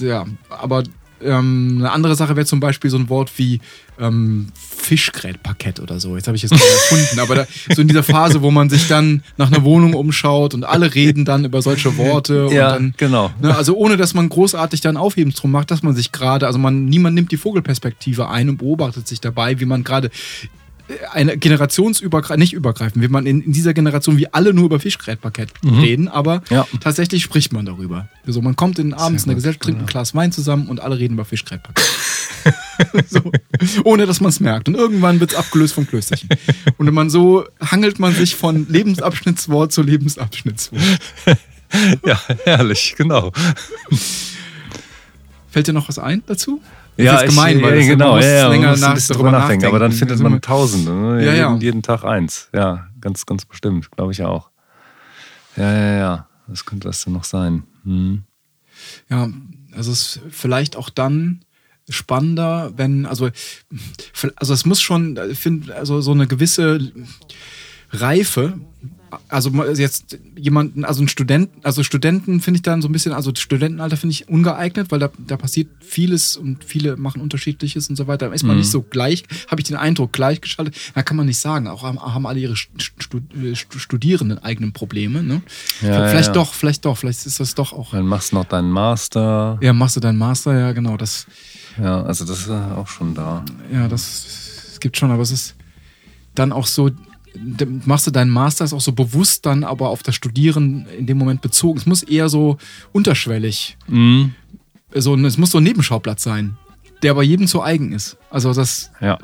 ja, 0.00 0.24
aber 0.48 0.82
ähm, 1.20 1.76
eine 1.78 1.92
andere 1.92 2.16
Sache 2.16 2.36
wäre 2.36 2.46
zum 2.46 2.60
Beispiel 2.60 2.90
so 2.90 2.96
ein 2.96 3.08
Wort 3.10 3.30
wie 3.36 3.60
ähm, 3.98 4.48
Fischgrätparkett 4.86 5.80
oder 5.80 5.98
so. 5.98 6.16
Jetzt 6.16 6.28
habe 6.28 6.36
ich 6.36 6.44
es 6.44 6.50
gerade 6.50 6.62
erfunden, 6.64 7.18
aber 7.18 7.34
da, 7.34 7.46
so 7.74 7.82
in 7.82 7.88
dieser 7.88 8.04
Phase, 8.04 8.40
wo 8.40 8.52
man 8.52 8.70
sich 8.70 8.86
dann 8.86 9.22
nach 9.36 9.48
einer 9.50 9.64
Wohnung 9.64 9.94
umschaut 9.94 10.54
und 10.54 10.64
alle 10.64 10.94
reden 10.94 11.24
dann 11.24 11.44
über 11.44 11.60
solche 11.60 11.96
Worte 11.96 12.48
Ja, 12.52 12.68
und 12.68 12.74
dann 12.74 12.94
genau. 12.96 13.32
Ne, 13.42 13.56
also 13.56 13.76
ohne, 13.76 13.96
dass 13.96 14.14
man 14.14 14.28
großartig 14.28 14.80
dann 14.80 14.96
Aufhebens 14.96 15.34
drum 15.34 15.50
macht, 15.50 15.72
dass 15.72 15.82
man 15.82 15.96
sich 15.96 16.12
gerade, 16.12 16.46
also 16.46 16.58
man, 16.58 16.84
niemand 16.84 17.16
nimmt 17.16 17.32
die 17.32 17.36
Vogelperspektive 17.36 18.28
ein 18.28 18.48
und 18.48 18.58
beobachtet 18.58 19.08
sich 19.08 19.20
dabei, 19.20 19.58
wie 19.58 19.64
man 19.64 19.82
gerade 19.82 20.10
eine 21.12 21.36
generationsübergreifend, 21.36 22.38
nicht 22.38 22.52
übergreifend, 22.52 23.02
wie 23.02 23.08
man 23.08 23.26
in, 23.26 23.40
in 23.42 23.52
dieser 23.52 23.74
Generation 23.74 24.18
wie 24.18 24.32
alle 24.32 24.54
nur 24.54 24.66
über 24.66 24.78
Fischgrätparkett 24.80 25.50
reden, 25.64 26.08
aber 26.08 26.42
Ja. 26.50 26.66
tatsächlich 26.80 27.22
spricht 27.22 27.52
man 27.52 27.66
darüber. 27.66 28.08
Also 28.26 28.40
man 28.42 28.56
kommt 28.56 28.78
in, 28.78 28.94
abends 28.94 29.24
in 29.24 29.28
der 29.28 29.34
Gesellschaft, 29.36 29.62
trinkt 29.64 29.80
ein 29.80 29.86
Glas 29.86 30.14
Wein 30.14 30.32
zusammen 30.32 30.68
und 30.68 30.80
alle 30.80 30.98
reden 30.98 31.14
über 31.14 31.24
Fischgrätparkett. 31.24 31.84
so, 33.08 33.32
ohne 33.84 34.06
dass 34.06 34.20
man 34.20 34.28
es 34.28 34.38
merkt. 34.40 34.68
Und 34.68 34.74
irgendwann 34.76 35.18
wird 35.20 35.32
es 35.32 35.36
abgelöst 35.36 35.74
vom 35.74 35.86
Klösterchen. 35.86 36.28
Und 36.78 36.86
wenn 36.86 36.94
man 36.94 37.10
so 37.10 37.44
hangelt 37.60 37.98
man 37.98 38.14
sich 38.14 38.36
von 38.36 38.66
Lebensabschnittswort 38.68 39.72
zu 39.72 39.82
Lebensabschnittswort. 39.82 40.82
Ja, 42.06 42.20
herrlich, 42.44 42.94
genau. 42.96 43.32
Fällt 45.56 45.68
dir 45.68 45.72
noch 45.72 45.88
was 45.88 45.98
ein 45.98 46.22
dazu? 46.26 46.60
Ja, 46.98 47.14
das 47.14 47.22
ist 47.22 47.28
gemein, 47.30 47.56
ich, 47.56 47.62
weil 47.64 47.80
ja, 47.80 47.86
genau, 47.86 48.18
ja, 48.18 48.26
ja, 48.26 48.48
länger 48.48 48.76
nach- 48.76 48.98
drüber 48.98 49.30
nachdenken. 49.30 49.64
Aber 49.64 49.78
dann 49.78 49.90
findet 49.90 50.20
man 50.20 50.38
Tausende, 50.42 50.92
ne? 50.92 51.24
Ja, 51.24 51.32
ja. 51.32 51.48
jeden, 51.48 51.60
jeden 51.62 51.82
Tag 51.82 52.04
eins. 52.04 52.50
Ja, 52.52 52.88
ganz, 53.00 53.24
ganz 53.24 53.46
bestimmt, 53.46 53.90
glaube 53.90 54.12
ich 54.12 54.22
auch. 54.22 54.50
Ja, 55.56 55.72
ja, 55.72 55.96
ja. 55.96 56.28
Was 56.46 56.66
könnte 56.66 56.88
das 56.88 57.02
denn 57.04 57.14
noch 57.14 57.24
sein? 57.24 57.62
Hm. 57.84 58.24
Ja, 59.08 59.30
also 59.74 59.92
es 59.92 60.16
ist 60.16 60.20
vielleicht 60.28 60.76
auch 60.76 60.90
dann 60.90 61.42
spannender, 61.88 62.74
wenn, 62.76 63.06
also, 63.06 63.30
also 64.36 64.52
es 64.52 64.66
muss 64.66 64.82
schon, 64.82 65.18
ich 65.30 65.38
finde, 65.38 65.74
also 65.74 66.02
so 66.02 66.12
eine 66.12 66.26
gewisse 66.26 66.92
Reife, 67.92 68.60
also 69.28 69.50
jetzt 69.74 70.18
jemanden, 70.36 70.84
also 70.84 71.02
ein 71.02 71.08
Student, 71.08 71.50
also 71.62 71.82
Studenten 71.82 72.40
finde 72.40 72.56
ich 72.58 72.62
dann 72.62 72.82
so 72.82 72.88
ein 72.88 72.92
bisschen, 72.92 73.12
also 73.12 73.32
Studentenalter 73.34 73.96
finde 73.96 74.12
ich 74.12 74.28
ungeeignet, 74.28 74.90
weil 74.90 74.98
da, 74.98 75.10
da 75.26 75.36
passiert 75.36 75.68
vieles 75.80 76.36
und 76.36 76.64
viele 76.64 76.96
machen 76.96 77.20
unterschiedliches 77.20 77.88
und 77.88 77.96
so 77.96 78.06
weiter. 78.06 78.28
Da 78.28 78.34
ist 78.34 78.42
man 78.42 78.56
nicht 78.56 78.70
so 78.70 78.82
gleich, 78.82 79.24
habe 79.48 79.60
ich 79.60 79.66
den 79.68 79.76
Eindruck, 79.76 80.12
gleichgeschaltet. 80.12 80.76
Da 80.94 81.02
kann 81.02 81.16
man 81.16 81.26
nicht 81.26 81.38
sagen. 81.38 81.68
Auch 81.68 81.82
haben, 81.82 82.26
alle 82.26 82.38
ihre 82.40 82.56
Stu- 82.56 83.20
Studierenden 83.54 84.38
eigenen 84.38 84.72
Probleme. 84.72 85.22
Ne? 85.22 85.42
Ja, 85.82 86.08
vielleicht 86.08 86.28
ja. 86.28 86.32
doch, 86.32 86.54
vielleicht 86.54 86.84
doch, 86.84 86.96
vielleicht 86.98 87.26
ist 87.26 87.40
das 87.40 87.54
doch 87.54 87.72
auch. 87.72 87.90
Dann 87.92 88.06
machst 88.06 88.32
du 88.32 88.36
noch 88.36 88.44
deinen 88.44 88.70
Master. 88.70 89.58
Ja, 89.62 89.72
machst 89.72 89.96
du 89.96 90.00
deinen 90.00 90.18
Master, 90.18 90.58
ja, 90.58 90.72
genau. 90.72 90.96
Das, 90.96 91.26
Ja, 91.78 92.02
also 92.02 92.24
das 92.24 92.40
ist 92.40 92.50
auch 92.50 92.88
schon 92.88 93.14
da. 93.14 93.44
ja, 93.72 93.88
das 93.88 94.42
es 94.72 94.80
gibt 94.80 94.96
schon, 94.98 95.10
aber 95.10 95.22
es 95.22 95.30
ist 95.30 95.54
dann 96.34 96.52
auch 96.52 96.66
so, 96.66 96.90
machst 97.84 98.06
du 98.06 98.10
deinen 98.10 98.30
Master, 98.30 98.64
ist 98.64 98.72
auch 98.72 98.80
so 98.80 98.92
bewusst 98.92 99.44
dann 99.46 99.64
aber 99.64 99.88
auf 99.90 100.02
das 100.02 100.14
Studieren 100.14 100.86
in 100.98 101.06
dem 101.06 101.18
Moment 101.18 101.40
bezogen. 101.42 101.78
Es 101.78 101.86
muss 101.86 102.02
eher 102.02 102.28
so 102.28 102.58
unterschwellig, 102.92 103.76
Mhm. 103.88 104.34
so, 104.94 105.14
es 105.16 105.38
muss 105.38 105.50
so 105.50 105.58
ein 105.58 105.64
Nebenschauplatz 105.64 106.22
sein, 106.22 106.56
der 107.02 107.10
aber 107.12 107.22
jedem 107.22 107.46
zu 107.46 107.62
eigen 107.62 107.92
ist. 107.92 108.16
Also 108.30 108.52
das, 108.52 108.90
Ja. 109.00 109.18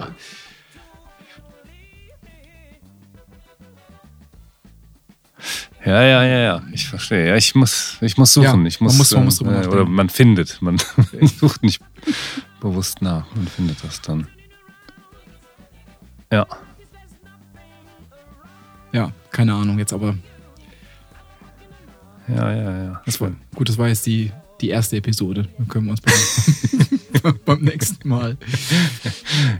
Ja, 5.84 6.00
ja, 6.02 6.22
ja, 6.24 6.38
ja, 6.38 6.62
ich 6.72 6.86
verstehe. 6.88 7.26
Ja, 7.28 7.36
ich 7.36 7.56
muss, 7.56 7.96
ich 8.00 8.16
muss 8.16 8.32
suchen. 8.34 8.60
Ja, 8.62 8.66
ich 8.68 8.80
muss, 8.80 8.92
man 8.92 8.98
muss- 8.98 9.10
man 9.10 9.22
äh, 9.22 9.24
muss 9.24 9.38
drüber 9.38 9.62
äh. 9.64 9.66
Oder 9.66 9.84
man 9.84 10.08
findet. 10.08 10.62
Man 10.62 10.78
sucht 11.40 11.64
nicht 11.64 11.82
bewusst 12.60 13.02
nach. 13.02 13.26
Man 13.34 13.48
findet 13.48 13.82
das 13.82 14.00
dann. 14.00 14.28
Ja. 16.30 16.46
Ja, 18.92 19.10
keine 19.30 19.54
Ahnung 19.54 19.78
jetzt, 19.78 19.92
aber 19.92 20.14
Ja, 22.28 22.52
ja, 22.54 22.84
ja. 22.84 23.02
das 23.04 23.20
war, 23.20 23.32
gut, 23.54 23.68
das 23.68 23.78
war 23.78 23.88
jetzt 23.88 24.06
die, 24.06 24.32
die 24.60 24.68
erste 24.70 24.96
Episode. 24.96 25.48
Dann 25.58 25.68
können 25.68 25.86
wir 25.86 25.90
uns 25.92 26.00
beim, 26.00 27.34
beim 27.44 27.60
nächsten 27.62 28.08
Mal 28.08 28.36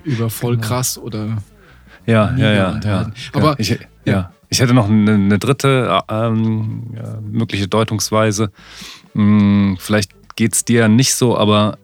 über 0.04 0.30
voll 0.30 0.58
krass 0.58 0.96
oder 0.98 1.38
Ja, 2.06 2.34
ja, 2.36 2.52
ja, 2.52 2.80
ja. 2.84 3.10
Aber- 3.32 3.58
ich, 3.58 3.70
ja. 3.70 3.76
ja. 4.04 4.32
ich 4.48 4.60
hätte 4.60 4.74
noch 4.74 4.88
eine, 4.88 5.14
eine 5.14 5.38
dritte 5.38 6.00
ähm, 6.08 6.92
ja, 6.94 7.18
mögliche 7.20 7.68
Deutungsweise. 7.68 8.50
Hm, 9.14 9.76
vielleicht 9.80 10.12
geht 10.36 10.54
es 10.54 10.64
dir 10.64 10.88
nicht 10.88 11.14
so, 11.14 11.36
aber 11.36 11.78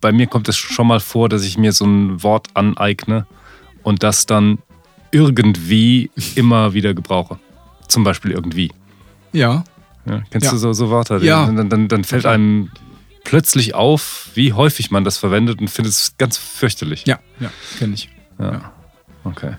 bei 0.00 0.12
mir 0.12 0.26
kommt 0.26 0.48
es 0.48 0.56
schon 0.56 0.86
mal 0.86 1.00
vor, 1.00 1.28
dass 1.28 1.44
ich 1.44 1.56
mir 1.56 1.72
so 1.72 1.84
ein 1.86 2.22
Wort 2.22 2.48
aneigne 2.54 3.26
und 3.82 4.02
das 4.02 4.26
dann 4.26 4.58
irgendwie 5.12 6.10
immer 6.34 6.74
wieder 6.74 6.94
gebrauche. 6.94 7.38
Zum 7.88 8.04
Beispiel 8.04 8.32
irgendwie. 8.32 8.72
ja, 9.32 9.64
Ja, 10.08 10.22
kennst 10.30 10.46
Ja. 10.46 10.50
du 10.52 10.58
so, 10.58 10.72
so 10.72 10.90
Wörter? 10.90 11.22
Ja. 11.22 11.46
Dann, 11.46 11.68
dann, 11.68 11.88
dann 11.88 12.04
fällt 12.04 12.26
einem 12.26 12.70
plötzlich 13.24 13.74
auf, 13.74 14.30
wie 14.34 14.52
häufig 14.52 14.90
man 14.92 15.02
das 15.04 15.18
verwendet 15.18 15.60
und 15.60 15.68
findet 15.68 15.92
es 15.92 16.16
ganz 16.16 16.38
fürchterlich. 16.38 17.04
ja, 17.06 17.18
ja, 17.40 17.50
kenne 17.78 17.94
ich. 17.94 18.08
Ja. 18.38 18.52
Ja. 18.52 18.72
Okay. 19.24 19.54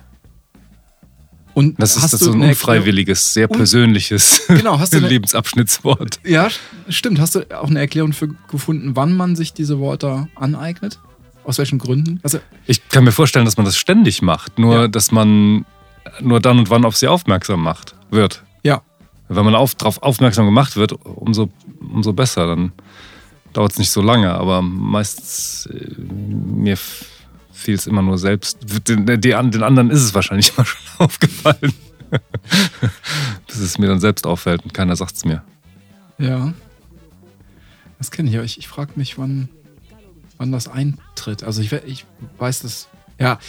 Und 1.54 1.82
Das 1.82 1.96
ist 1.98 2.14
das 2.14 2.20
so 2.22 2.32
ein 2.34 2.42
unfreiwilliges, 2.42 3.34
sehr 3.34 3.48
persönliches 3.48 4.44
Genau, 4.48 4.80
hast 4.80 4.94
du 4.94 4.98
eine- 4.98 5.08
Lebensabschnittswort. 5.10 6.20
Ja, 6.24 6.50
stimmt. 6.88 7.20
Hast 7.20 7.34
du 7.36 7.42
auch 7.60 7.68
eine 7.68 7.80
Erklärung 7.80 8.14
für 8.14 8.28
gefunden, 8.50 8.96
wann 8.96 9.14
man 9.18 9.36
sich 9.36 9.54
diese 9.54 9.80
Wörter 9.82 10.28
aneignet? 10.36 11.00
Aus 11.48 11.58
welchen 11.58 11.80
Gründen? 11.80 12.20
Also, 12.24 12.40
Ich 12.66 12.88
kann 12.90 13.04
mir 13.06 13.12
vorstellen, 13.14 13.46
dass 13.46 13.58
man 13.58 13.66
das 13.66 13.78
ständig 13.78 14.22
macht, 14.22 14.60
nur 14.60 14.76
Ja. 14.82 14.88
dass 14.88 15.12
man 15.12 15.66
nur 16.22 16.40
dann 16.40 16.60
und 16.60 16.70
wann 16.70 16.86
auf 16.86 16.96
sie 16.98 17.08
aufmerksam 17.08 17.62
macht 17.64 17.96
wird. 18.12 18.44
ja. 18.64 18.82
Wenn 19.30 19.44
man 19.44 19.56
auf, 19.56 19.76
darauf 19.76 20.02
aufmerksam 20.04 20.46
gemacht 20.46 20.78
wird, 20.78 20.94
umso, 21.04 21.50
umso 21.82 22.14
besser. 22.14 22.48
Dann 22.48 22.72
dauert 23.52 23.74
es 23.74 23.78
nicht 23.78 23.90
so 23.92 24.02
lange, 24.02 24.34
aber 24.34 24.62
meistens 24.62 25.66
äh, 25.66 26.02
mir 26.02 26.78
fiel 27.52 27.76
es 27.76 27.88
immer 27.88 28.02
nur 28.02 28.18
selbst. 28.18 28.60
Den, 28.88 29.06
den, 29.06 29.20
den 29.20 29.64
anderen 29.64 29.90
ist 29.90 30.02
es 30.04 30.14
wahrscheinlich 30.14 30.54
immer 30.56 30.66
schon 30.66 30.80
aufgefallen. 31.00 31.74
Bis 33.48 33.58
es 33.58 33.78
mir 33.78 33.88
dann 33.88 34.00
selbst 34.00 34.26
auffällt 34.26 34.64
und 34.64 34.74
keiner 34.74 34.96
sagt 34.96 35.16
es 35.18 35.26
mir. 35.26 35.44
Ja. 36.18 36.54
Das 37.98 38.12
kenne 38.12 38.30
ich, 38.30 38.36
aber 38.38 38.46
ich, 38.46 38.58
ich 38.60 38.68
frage 38.70 38.92
mich, 38.96 39.18
wann, 39.18 39.50
wann 40.38 40.52
das 40.52 40.68
eintritt. 40.68 41.44
Also 41.44 41.62
ich, 41.62 41.72
ich 41.74 42.06
weiß 42.38 42.62
das, 42.62 42.88
ja, 43.20 43.40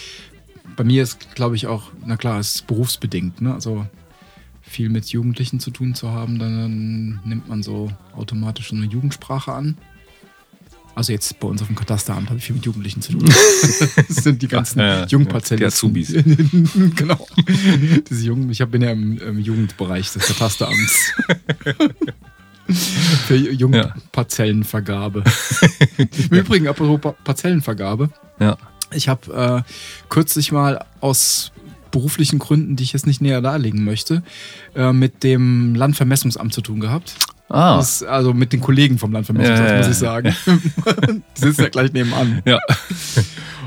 bei 0.77 0.85
mir 0.85 1.03
ist, 1.03 1.35
glaube 1.35 1.57
ich, 1.57 1.67
auch, 1.67 1.91
na 2.05 2.17
klar, 2.17 2.39
es 2.39 2.57
ist 2.57 2.67
berufsbedingt, 2.67 3.41
ne? 3.41 3.55
Also 3.55 3.87
viel 4.63 4.91
mit 4.91 5.07
Jugendlichen 5.07 5.61
zu 5.61 5.71
tun 5.71 5.95
zu 5.95 6.11
haben, 6.11 6.39
dann 6.39 7.21
nimmt 7.25 7.49
man 7.49 7.63
so 7.63 7.91
automatisch 8.15 8.69
so 8.69 8.77
eine 8.77 8.87
Jugendsprache 8.87 9.53
an. 9.53 9.79
Also 10.95 11.13
jetzt 11.13 11.39
bei 11.39 11.47
uns 11.47 11.63
auf 11.63 11.69
dem 11.69 11.77
Katasteramt 11.77 12.29
habe 12.29 12.39
ich 12.39 12.45
viel 12.45 12.57
mit 12.57 12.67
Jugendlichen 12.67 13.01
zu 13.01 13.13
tun. 13.13 13.25
das 14.09 14.17
sind 14.17 14.43
die 14.43 14.49
ganzen 14.49 14.81
ja, 14.81 15.01
ja, 15.01 15.07
Jungparzellen. 15.07 15.61
Die 15.61 15.67
Azubis. 15.67 16.13
genau. 16.97 17.25
Diese 18.11 18.27
Jungen, 18.27 18.51
ich 18.51 18.65
bin 18.67 18.83
ja 18.83 18.91
im, 18.91 19.17
im 19.19 19.39
Jugendbereich 19.39 20.13
des 20.13 20.27
Katasteramts. 20.27 21.13
Für 23.27 23.37
Jungparzellenvergabe. 23.37 25.25
Im 25.97 26.37
Übrigen, 26.37 26.69
apropos 26.69 27.15
Parzellenvergabe. 27.25 28.11
Ja. 28.39 28.57
Ich 28.93 29.09
habe 29.09 29.65
äh, 29.67 29.73
kürzlich 30.09 30.53
mal 30.53 30.85
aus 31.01 31.53
beruflichen 31.91 32.39
Gründen, 32.39 32.77
die 32.77 32.85
ich 32.85 32.93
jetzt 32.93 33.07
nicht 33.07 33.21
näher 33.21 33.41
darlegen 33.41 33.85
möchte, 33.85 34.23
äh, 34.75 34.93
mit 34.93 35.25
dem 35.25 35.75
Landvermessungsamt 35.75 36.53
zu 36.53 36.61
tun 36.61 36.81
gehabt. 36.81 37.15
Ah. 37.49 37.79
Das, 37.79 38.03
also 38.03 38.35
mit 38.35 38.53
den 38.53 38.61
Kollegen 38.61 38.99
vom 38.99 39.13
Landvermessungsamt, 39.13 39.71
ja, 39.71 39.77
muss 39.79 39.89
ich 39.89 39.97
sagen. 39.97 40.37
die 41.37 41.41
sitzen 41.41 41.63
ja 41.63 41.69
gleich 41.71 41.93
nebenan. 41.93 42.43
Ja. 42.45 42.59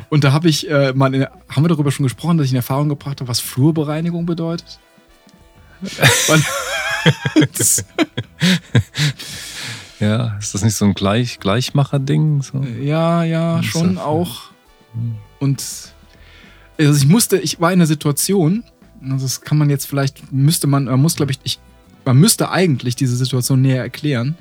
Und 0.09 0.23
da 0.23 0.33
habe 0.33 0.49
ich 0.49 0.69
äh, 0.69 0.93
mal, 0.93 1.13
in, 1.15 1.25
haben 1.49 1.63
wir 1.63 1.69
darüber 1.69 1.91
schon 1.91 2.03
gesprochen, 2.03 2.37
dass 2.37 2.45
ich 2.45 2.51
in 2.51 2.57
Erfahrung 2.57 2.89
gebracht 2.89 3.21
habe, 3.21 3.27
was 3.27 3.39
Flurbereinigung 3.39 4.25
bedeutet? 4.25 4.79
Ja, 9.99 10.37
ist 10.37 10.53
das 10.53 10.63
nicht 10.63 10.75
so 10.75 10.85
ein 10.85 10.93
Gleich 10.93 11.39
Gleichmacher-Ding? 11.39 12.41
So? 12.41 12.63
Ja, 12.81 13.23
ja, 13.23 13.61
schon 13.63 13.97
auch. 13.97 14.51
Und 15.39 15.63
also 16.77 16.97
ich 16.97 17.07
musste, 17.07 17.37
ich 17.37 17.59
war 17.59 17.71
in 17.71 17.79
einer 17.79 17.87
Situation, 17.87 18.63
also 19.03 19.25
das 19.25 19.41
kann 19.41 19.57
man 19.57 19.69
jetzt 19.69 19.85
vielleicht, 19.85 20.31
müsste 20.31 20.67
man, 20.67 20.85
man 20.85 21.01
muss, 21.01 21.15
glaube 21.15 21.31
ich, 21.31 21.39
ich, 21.43 21.59
man 22.05 22.17
müsste 22.17 22.51
eigentlich 22.51 22.95
diese 22.95 23.15
Situation 23.15 23.61
näher 23.61 23.81
erklären. 23.81 24.35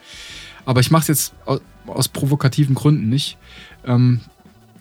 Aber 0.64 0.80
ich 0.80 0.90
mache 0.90 1.02
es 1.02 1.08
jetzt 1.08 1.34
aus, 1.46 1.60
aus, 1.86 2.08
provokativen 2.08 2.74
Gründen 2.74 3.08
nicht. 3.08 3.38
Ähm, 3.84 4.20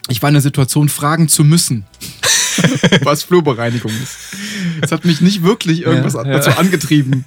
ich 0.09 0.21
war 0.21 0.29
in 0.29 0.35
einer 0.35 0.41
Situation, 0.41 0.89
fragen 0.89 1.27
zu 1.29 1.43
müssen, 1.43 1.85
was 3.03 3.23
Flurbereinigung 3.23 3.91
ist. 3.91 4.17
Es 4.81 4.91
hat 4.91 5.05
mich 5.05 5.21
nicht 5.21 5.43
wirklich 5.43 5.83
irgendwas 5.83 6.13
ja, 6.13 6.25
ja. 6.25 6.33
dazu 6.33 6.51
angetrieben. 6.51 7.25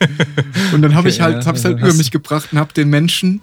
Und 0.72 0.82
dann 0.82 0.94
habe 0.94 1.08
ich 1.08 1.20
halt, 1.20 1.46
habe 1.46 1.58
es 1.58 1.64
halt 1.64 1.78
über 1.78 1.94
mich 1.94 2.10
gebracht 2.10 2.48
und 2.52 2.58
habe 2.58 2.72
den 2.72 2.88
Menschen, 2.88 3.40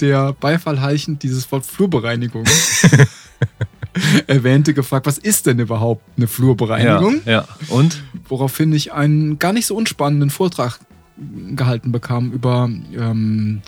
der 0.00 0.32
beifallheichend 0.32 1.22
dieses 1.22 1.50
Wort 1.52 1.66
Flurbereinigung 1.66 2.44
erwähnte, 4.26 4.74
gefragt, 4.74 5.06
was 5.06 5.18
ist 5.18 5.46
denn 5.46 5.58
überhaupt 5.58 6.02
eine 6.16 6.26
Flurbereinigung? 6.26 7.22
Ja, 7.24 7.32
ja. 7.32 7.44
Und? 7.68 8.02
Woraufhin 8.28 8.72
ich 8.72 8.92
einen 8.92 9.38
gar 9.38 9.52
nicht 9.52 9.66
so 9.66 9.76
unspannenden 9.76 10.30
Vortrag 10.30 10.78
gehalten 11.54 11.92
bekam 11.92 12.32
über 12.32 12.70
ähm, 12.96 13.62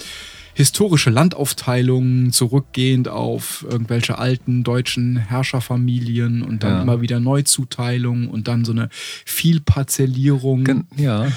historische 0.55 1.11
Landaufteilungen, 1.11 2.33
zurückgehend 2.33 3.09
auf 3.09 3.65
irgendwelche 3.69 4.19
alten 4.19 4.65
deutschen 4.65 5.17
Herrscherfamilien 5.17 6.43
und 6.43 6.63
dann 6.63 6.73
ja. 6.73 6.83
immer 6.83 7.01
wieder 7.01 7.21
Neuzuteilung 7.21 8.29
und 8.29 8.49
dann 8.49 8.65
so 8.65 8.73
eine 8.73 8.89
Vielparzellierung. 9.25 10.85
Ja. 10.97 11.33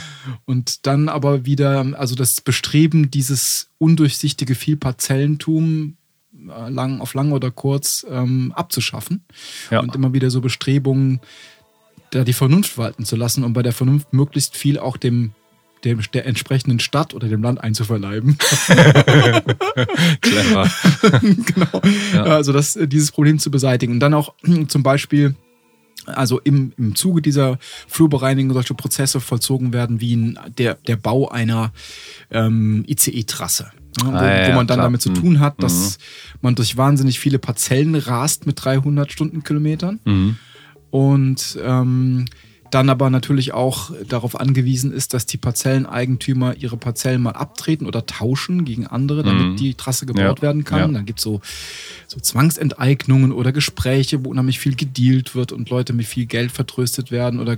Und 0.46 0.86
dann 0.86 1.10
aber 1.10 1.46
wieder, 1.46 1.86
also 1.98 2.16
das 2.16 2.42
Bestreben, 2.42 3.10
dieses 3.10 3.70
undurchsichtige 3.78 4.56
Vielparzellentum 4.56 5.98
äh, 6.34 6.70
lang, 6.70 7.00
auf 7.00 7.14
lang 7.14 7.32
oder 7.32 7.52
kurz 7.52 8.06
ähm, 8.10 8.52
abzuschaffen. 8.56 9.24
Ja. 9.72 9.80
Und 9.80 9.96
immer 9.96 10.14
wieder 10.14 10.30
so 10.30 10.42
Bestrebungen, 10.42 11.22
da 12.12 12.24
die 12.24 12.34
Vernunft 12.34 12.78
walten 12.78 13.06
zu 13.06 13.16
lassen 13.16 13.44
und 13.44 13.54
bei 13.54 13.64
der 13.64 13.74
Vernunft 13.74 14.14
möglichst 14.14 14.56
viel 14.56 14.78
auch 14.78 14.98
dem 14.98 15.32
dem, 15.86 16.02
der 16.14 16.26
entsprechenden 16.26 16.80
Stadt 16.80 17.14
oder 17.14 17.28
dem 17.28 17.42
Land 17.42 17.64
einzuverleiben. 17.64 18.38
Clever. 20.22 20.70
genau. 21.22 21.82
Ja. 22.14 22.24
Also 22.24 22.52
das, 22.52 22.78
dieses 22.82 23.12
Problem 23.12 23.40
zu 23.40 23.52
beseitigen. 23.52 23.94
Und 23.94 24.00
dann 24.00 24.14
auch 24.14 24.34
zum 24.68 24.84
Beispiel 24.84 25.36
also 26.06 26.40
im, 26.44 26.74
im 26.78 26.96
Zuge 26.96 27.22
dieser 27.22 27.58
Flurbereinigung 27.88 28.54
solche 28.54 28.74
Prozesse 28.74 29.20
vollzogen 29.20 29.74
werden 29.74 30.02
wie 30.02 30.14
in 30.14 30.40
der, 30.58 30.76
der 30.76 30.98
Bau 30.98 31.30
einer 31.30 31.72
ähm, 32.32 32.84
ICE-Trasse. 32.88 33.72
Ja, 34.02 34.08
wo, 34.08 34.12
ah, 34.12 34.42
ja, 34.42 34.48
wo, 34.50 34.56
man 34.56 34.68
dann 34.68 34.78
klar. 34.78 34.88
damit 34.88 35.02
zu 35.02 35.10
tun 35.10 35.40
hat, 35.40 35.62
dass 35.64 35.98
mhm. 35.98 36.40
man 36.42 36.56
durch 36.56 36.76
wahnsinnig 36.76 37.20
viele 37.20 37.40
Parzellen 37.40 37.96
rast 37.96 38.46
mit 38.46 38.64
300 38.64 39.12
Stundenkilometern. 39.12 40.00
Mhm. 40.04 40.38
Und 40.92 41.58
ähm, 41.64 42.26
dann 42.76 42.90
aber 42.90 43.10
natürlich 43.10 43.54
auch 43.54 43.92
darauf 44.06 44.38
angewiesen 44.38 44.92
ist, 44.92 45.14
dass 45.14 45.26
die 45.26 45.38
Parzelleneigentümer 45.38 46.58
ihre 46.58 46.76
Parzellen 46.76 47.22
mal 47.22 47.32
abtreten 47.32 47.88
oder 47.88 48.06
tauschen 48.06 48.66
gegen 48.66 48.86
andere, 48.86 49.24
damit 49.24 49.46
mhm. 49.52 49.56
die 49.56 49.76
Trasse 49.76 50.06
gebaut 50.06 50.40
ja. 50.40 50.42
werden 50.42 50.66
kann. 50.66 50.80
Ja. 50.80 50.88
Dann 50.90 51.06
gibt 51.06 51.20
es 51.20 51.24
so, 51.24 51.40
so 52.08 52.20
Zwangsenteignungen 52.20 53.32
oder 53.32 53.54
Gespräche, 53.54 54.26
wo 54.26 54.30
unheimlich 54.30 54.60
viel 54.60 54.76
gedealt 54.76 55.36
wird 55.36 55.54
und 55.54 55.70
Leute 55.70 55.94
mit 55.94 56.06
viel 56.06 56.26
Geld 56.26 56.52
vertröstet 56.52 57.12
werden 57.12 57.40
oder 57.40 57.58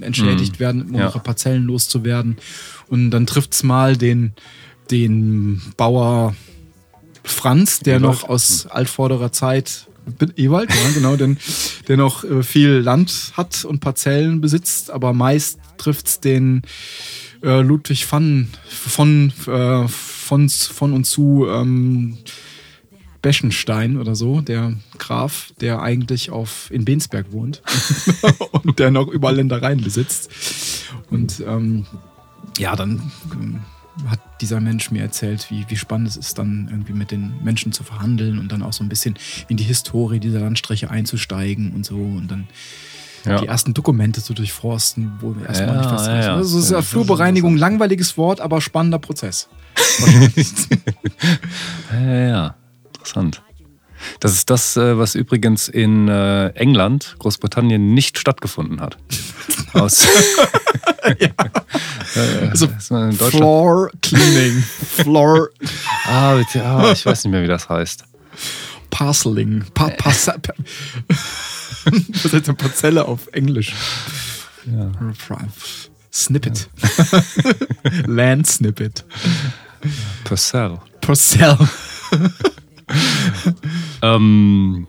entschädigt 0.00 0.54
mhm. 0.54 0.60
werden, 0.60 0.82
um 0.88 0.94
ja. 0.94 1.08
ihre 1.08 1.20
Parzellen 1.20 1.64
loszuwerden. 1.64 2.38
Und 2.88 3.10
dann 3.10 3.26
trifft 3.26 3.52
es 3.52 3.64
mal 3.64 3.98
den, 3.98 4.32
den 4.90 5.60
Bauer 5.76 6.34
Franz, 7.22 7.80
der 7.80 8.00
noch 8.00 8.26
aus 8.26 8.66
altvorderer 8.66 9.30
Zeit 9.30 9.88
Ewald, 10.36 10.70
ja, 10.70 10.90
genau, 10.94 11.16
denn, 11.16 11.38
der 11.88 11.96
noch 11.96 12.24
äh, 12.24 12.42
viel 12.42 12.70
Land 12.70 13.32
hat 13.36 13.64
und 13.64 13.80
Parzellen 13.80 14.40
besitzt, 14.40 14.90
aber 14.90 15.12
meist 15.12 15.58
trifft 15.78 16.06
es 16.06 16.20
den 16.20 16.62
äh, 17.42 17.60
Ludwig 17.60 18.10
van, 18.10 18.48
von, 18.68 19.32
äh, 19.46 19.88
von, 19.88 20.48
von 20.48 20.92
und 20.92 21.04
zu 21.04 21.46
ähm, 21.48 22.18
Beschenstein 23.22 23.96
oder 23.96 24.14
so, 24.14 24.42
der 24.42 24.74
Graf, 24.98 25.52
der 25.60 25.80
eigentlich 25.80 26.30
auf, 26.30 26.70
in 26.70 26.84
Bensberg 26.84 27.32
wohnt 27.32 27.62
und 28.52 28.78
der 28.78 28.90
noch 28.90 29.08
überall 29.08 29.36
Ländereien 29.36 29.80
besitzt. 29.80 30.30
Und 31.10 31.42
ähm, 31.46 31.86
ja, 32.58 32.76
dann 32.76 33.10
ähm, 33.32 33.60
hat 34.08 34.20
dieser 34.40 34.60
Mensch 34.60 34.90
mir 34.90 35.02
erzählt, 35.02 35.46
wie, 35.50 35.64
wie 35.68 35.76
spannend 35.76 36.08
es 36.08 36.16
ist, 36.16 36.38
dann 36.38 36.68
irgendwie 36.70 36.92
mit 36.92 37.10
den 37.10 37.34
Menschen 37.42 37.72
zu 37.72 37.84
verhandeln 37.84 38.38
und 38.38 38.50
dann 38.50 38.62
auch 38.62 38.72
so 38.72 38.82
ein 38.82 38.88
bisschen 38.88 39.14
in 39.48 39.56
die 39.56 39.64
Historie 39.64 40.18
dieser 40.18 40.40
Landstriche 40.40 40.90
einzusteigen 40.90 41.72
und 41.72 41.86
so 41.86 41.96
und 41.96 42.28
dann 42.28 42.48
ja. 43.24 43.40
die 43.40 43.46
ersten 43.46 43.72
Dokumente 43.74 44.22
zu 44.22 44.34
durchforsten, 44.34 45.12
wo 45.20 45.34
wir 45.36 45.46
erstmal 45.46 45.76
ja, 45.76 45.80
nicht 45.80 45.90
was 45.90 46.06
ja, 46.06 46.20
ja. 46.20 46.34
Also 46.34 46.58
es 46.58 46.66
ist 46.66 46.70
ja 46.72 46.82
Flurbereinigung, 46.82 47.56
langweiliges 47.56 48.18
Wort, 48.18 48.40
aber 48.40 48.60
spannender 48.60 48.98
Prozess. 48.98 49.48
ja, 51.92 52.28
ja, 52.28 52.54
interessant. 52.86 53.42
Das 54.20 54.32
ist 54.32 54.50
das, 54.50 54.76
äh, 54.76 54.98
was 54.98 55.14
übrigens 55.14 55.68
in 55.68 56.08
äh, 56.08 56.48
England, 56.50 57.16
Großbritannien 57.18 57.94
nicht 57.94 58.18
stattgefunden 58.18 58.80
hat. 58.80 58.98
Aus 59.72 60.06
ja. 61.18 61.28
also 62.50 62.68
Floor 63.30 63.90
Cleaning. 64.02 64.62
Floor. 64.62 65.50
ah, 66.06 66.34
bitte, 66.36 66.64
ah, 66.64 66.92
ich 66.92 67.04
weiß 67.04 67.24
nicht 67.24 67.32
mehr, 67.32 67.42
wie 67.42 67.48
das 67.48 67.68
heißt. 67.68 68.04
Parceling. 68.90 69.64
Pa 69.74 69.90
Parce 69.98 70.28
Was 70.28 72.24
heißt 72.32 72.48
eine 72.48 72.54
Parzelle 72.54 73.04
auf 73.06 73.26
Englisch? 73.32 73.74
Ja. 74.66 74.90
Snippet. 76.12 76.68
Ja. 76.80 77.22
Land 78.06 78.46
Snippet. 78.46 79.04
Parcel. 80.24 80.78
Parcel. 81.00 81.58
ähm, 84.02 84.86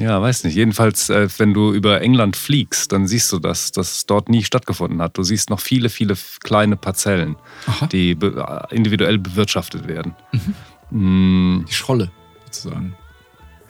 ja, 0.00 0.20
weiß 0.20 0.44
nicht. 0.44 0.54
Jedenfalls, 0.54 1.10
äh, 1.10 1.28
wenn 1.38 1.54
du 1.54 1.72
über 1.72 2.00
England 2.00 2.36
fliegst, 2.36 2.92
dann 2.92 3.06
siehst 3.06 3.30
du, 3.32 3.38
dass 3.38 3.72
das 3.72 4.06
dort 4.06 4.28
nie 4.28 4.42
stattgefunden 4.42 5.00
hat. 5.02 5.16
Du 5.18 5.22
siehst 5.22 5.50
noch 5.50 5.60
viele, 5.60 5.88
viele 5.88 6.14
kleine 6.42 6.76
Parzellen, 6.76 7.36
Aha. 7.66 7.86
die 7.86 8.14
be 8.14 8.66
individuell 8.70 9.18
bewirtschaftet 9.18 9.86
werden. 9.86 10.14
Mhm. 10.32 10.54
Mm. 10.90 11.64
Die 11.68 11.72
Schrolle, 11.72 12.10
sozusagen. 12.46 12.94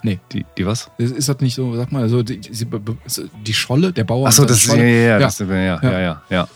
Nee. 0.02 0.18
Die, 0.32 0.46
die 0.56 0.66
was? 0.66 0.90
Ist 0.98 1.28
das 1.28 1.40
nicht 1.40 1.54
so, 1.54 1.76
sag 1.76 1.92
mal, 1.92 2.02
also 2.02 2.22
die, 2.22 2.40
die 2.40 3.54
Scholle, 3.54 3.92
der 3.92 4.04
Bauer. 4.04 4.26
Achso, 4.26 4.44
das 4.44 4.64
ist, 4.64 4.74
ja, 4.74 4.82
ja, 4.82 4.84
ja, 4.84 5.02
ja. 5.02 5.18
Das, 5.18 5.38
ja, 5.38 5.82
ja, 5.82 6.00
ja, 6.00 6.22
ja. 6.30 6.48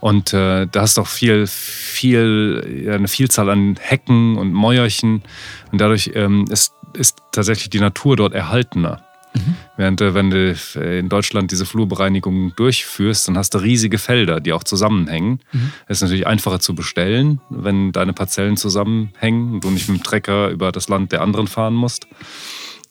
Und 0.00 0.34
äh, 0.34 0.66
da 0.66 0.82
hast 0.82 0.98
du 0.98 1.00
auch 1.00 1.06
viel, 1.06 1.46
viel, 1.46 2.90
eine 2.92 3.08
Vielzahl 3.08 3.48
an 3.48 3.76
Hecken 3.80 4.36
und 4.36 4.52
Mäuerchen. 4.52 5.22
Und 5.72 5.80
dadurch 5.80 6.10
ähm, 6.14 6.44
ist, 6.50 6.74
ist 6.92 7.16
tatsächlich 7.32 7.70
die 7.70 7.80
Natur 7.80 8.16
dort 8.16 8.34
erhaltener. 8.34 9.02
Mhm. 9.34 9.56
Während 9.76 10.00
äh, 10.00 10.14
wenn 10.14 10.30
du 10.30 10.56
äh, 10.76 10.98
in 10.98 11.08
Deutschland 11.08 11.50
diese 11.50 11.66
Flurbereinigung 11.66 12.54
durchführst, 12.56 13.28
dann 13.28 13.36
hast 13.36 13.54
du 13.54 13.58
riesige 13.58 13.98
Felder, 13.98 14.40
die 14.40 14.52
auch 14.52 14.64
zusammenhängen. 14.64 15.40
Mhm. 15.52 15.72
ist 15.88 16.02
natürlich 16.02 16.26
einfacher 16.26 16.60
zu 16.60 16.74
bestellen, 16.74 17.40
wenn 17.50 17.92
deine 17.92 18.12
Parzellen 18.12 18.56
zusammenhängen 18.56 19.54
und 19.54 19.64
du 19.64 19.70
nicht 19.70 19.88
mit 19.88 19.98
dem 19.98 20.02
Trecker 20.04 20.50
über 20.50 20.72
das 20.72 20.88
Land 20.88 21.12
der 21.12 21.22
anderen 21.22 21.46
fahren 21.46 21.74
musst. 21.74 22.06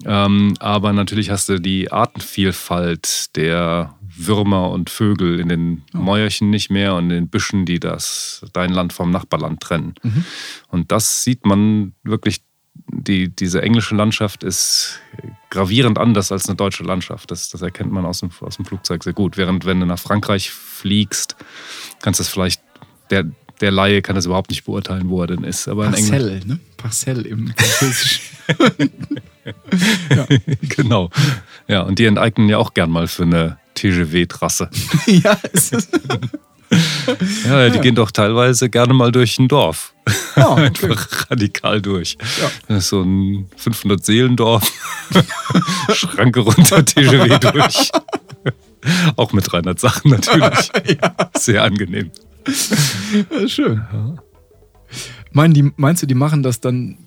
Ähm, 0.06 0.56
aber 0.60 0.92
natürlich 0.92 1.30
hast 1.30 1.50
du 1.50 1.60
die 1.60 1.92
Artenvielfalt 1.92 3.36
der 3.36 3.96
Würmer 4.16 4.70
und 4.72 4.90
Vögel 4.90 5.40
in 5.40 5.50
den 5.50 5.84
oh. 5.94 5.98
Mäuerchen 5.98 6.50
nicht 6.50 6.70
mehr 6.70 6.96
und 6.96 7.06
in 7.06 7.10
den 7.10 7.30
Büschen, 7.30 7.66
die 7.66 7.80
das 7.80 8.46
dein 8.54 8.72
Land 8.72 8.94
vom 8.94 9.12
Nachbarland 9.12 9.62
trennen. 9.62 9.96
Mhm. 10.04 10.26
Und 10.68 10.92
das 10.92 11.24
sieht 11.24 11.46
man 11.46 11.94
wirklich 12.04 12.42
die, 12.76 13.30
diese 13.30 13.62
englische 13.62 13.96
Landschaft 13.96 14.44
ist 14.44 15.00
gravierend 15.50 15.98
anders 15.98 16.32
als 16.32 16.48
eine 16.48 16.56
deutsche 16.56 16.84
Landschaft. 16.84 17.32
Das, 17.32 17.50
das 17.50 17.62
erkennt 17.62 17.92
man 17.92 18.06
aus 18.06 18.20
dem, 18.20 18.32
aus 18.42 18.56
dem 18.56 18.66
Flugzeug 18.66 19.04
sehr 19.04 19.14
gut. 19.14 19.38
Während 19.38 19.66
wenn 19.66 19.80
du 19.80 19.86
nach 19.86 20.00
Frankreich 20.00 20.52
fliegst, 20.52 21.36
kannst 22.02 22.20
du 22.20 22.24
es 22.24 22.30
vielleicht, 22.30 22.62
der, 23.10 23.26
der 23.62 23.72
Laie 23.72 24.02
kann 24.02 24.16
das 24.16 24.26
überhaupt 24.26 24.50
nicht 24.50 24.66
beurteilen, 24.66 25.10
wo 25.10 25.22
er 25.22 25.28
denn 25.28 25.44
ist. 25.44 25.68
Aber 25.68 25.86
Parcell, 25.86 26.42
ne? 26.46 26.60
Parcell 26.78 27.26
im 27.26 27.54
Französischen. 27.58 28.22
ja. 30.10 30.28
Genau. 30.62 31.10
Ja, 31.68 31.82
und 31.82 32.00
die 32.00 32.06
enteignen 32.06 32.50
ja 32.50 32.58
auch 32.58 32.74
gern 32.74 32.90
mal 32.90 33.08
für 33.08 33.24
eine 33.24 33.58
TGV-Trasse. 33.76 34.70
ja, 35.08 35.38
ist 35.52 35.74
es. 35.74 35.90
ja, 37.46 37.70
die 37.70 37.76
ja. 37.76 37.82
gehen 37.82 37.96
doch 37.96 38.12
teilweise 38.12 38.70
gerne 38.70 38.94
mal 38.94 39.12
durch 39.12 39.40
ein 39.40 39.48
Dorf. 39.48 39.94
Oh, 40.36 40.42
okay. 40.52 40.66
Einfach 40.66 41.32
radikal 41.32 41.82
durch. 41.82 42.18
Ja. 42.70 42.80
So 42.80 43.02
ein 43.02 43.50
500-Seelendorf. 43.64 44.72
Schranke 45.94 46.42
runter, 46.42 46.84
TGW 46.84 47.40
durch. 47.40 47.92
Auch 49.16 49.32
mit 49.34 49.52
300 49.52 49.80
Sachen 49.80 50.12
natürlich. 50.12 50.72
Ja. 51.02 51.16
Sehr 51.38 51.64
angenehm. 51.64 52.12
schön. 53.48 53.82
Meinen 55.32 55.54
die, 55.54 55.72
meinst 55.78 56.04
du, 56.04 56.08
die 56.08 56.16
machen 56.16 56.44
das 56.44 56.60
dann, 56.60 56.98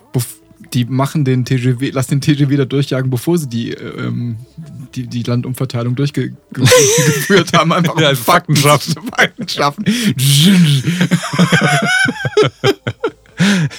die 0.76 0.84
machen 0.84 1.24
den 1.24 1.46
TGW, 1.46 1.90
lass 1.90 2.06
den 2.08 2.20
TGW 2.20 2.54
da 2.54 2.66
durchjagen, 2.66 3.10
bevor 3.10 3.38
sie 3.38 3.48
die, 3.48 3.70
ähm, 3.70 4.36
die, 4.94 5.06
die 5.06 5.22
Landumverteilung 5.22 5.96
durchgeführt 5.96 7.54
haben. 7.54 7.72
Einfach 7.72 7.98
ja, 7.98 8.14
Fakten 8.14 8.54
schaffen. 8.54 8.94
Fakten 9.16 9.48
schaffen. 9.48 9.86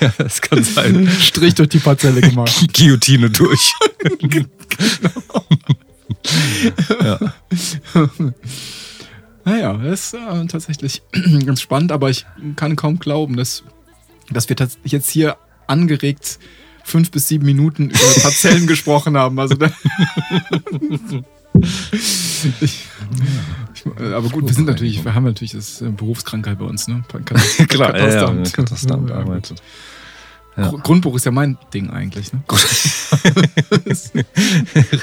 ja, 0.01 0.11
das 0.17 0.41
kann 0.41 0.63
sein. 0.63 1.07
Strich 1.21 1.53
durch 1.53 1.69
die 1.69 1.77
Parzelle 1.77 2.19
gemacht. 2.19 2.67
Guillotine 2.75 3.29
durch. 3.29 3.73
genau. 4.19 4.49
ja. 7.03 7.19
Naja, 9.45 9.77
das 9.77 10.13
ist 10.13 10.13
äh, 10.15 10.45
tatsächlich 10.47 11.03
ganz 11.45 11.61
spannend, 11.61 11.93
aber 11.93 12.09
ich 12.09 12.25
kann 12.57 12.75
kaum 12.75 12.99
glauben, 12.99 13.37
dass, 13.37 13.63
dass 14.29 14.49
wir 14.49 14.57
jetzt 14.83 15.09
hier 15.09 15.37
angeregt 15.67 16.39
fünf 16.87 17.11
bis 17.11 17.27
sieben 17.27 17.45
Minuten 17.45 17.89
über 17.89 18.21
Parzellen 18.21 18.65
gesprochen 18.67 19.17
haben. 19.17 19.37
Also 19.39 19.55
da 19.55 19.69
ich, 22.61 22.61
ich, 22.61 22.85
aber 23.95 24.29
gut, 24.29 24.47
wir 24.47 24.53
sind 24.53 24.67
natürlich, 24.67 25.03
wir 25.03 25.13
haben 25.13 25.25
natürlich 25.25 25.51
das 25.51 25.81
äh, 25.81 25.89
Berufskrankheit 25.89 26.59
bei 26.59 26.65
uns, 26.65 26.87
ne? 26.87 27.03
Klar, 27.67 27.91
Katastand. 27.93 29.09
Ja, 29.09 29.25
ja. 30.57 30.71
Grundbuch 30.71 31.15
ist 31.15 31.25
ja 31.25 31.31
mein 31.31 31.57
Ding 31.73 31.89
eigentlich. 31.91 32.33
Ne? 32.33 32.41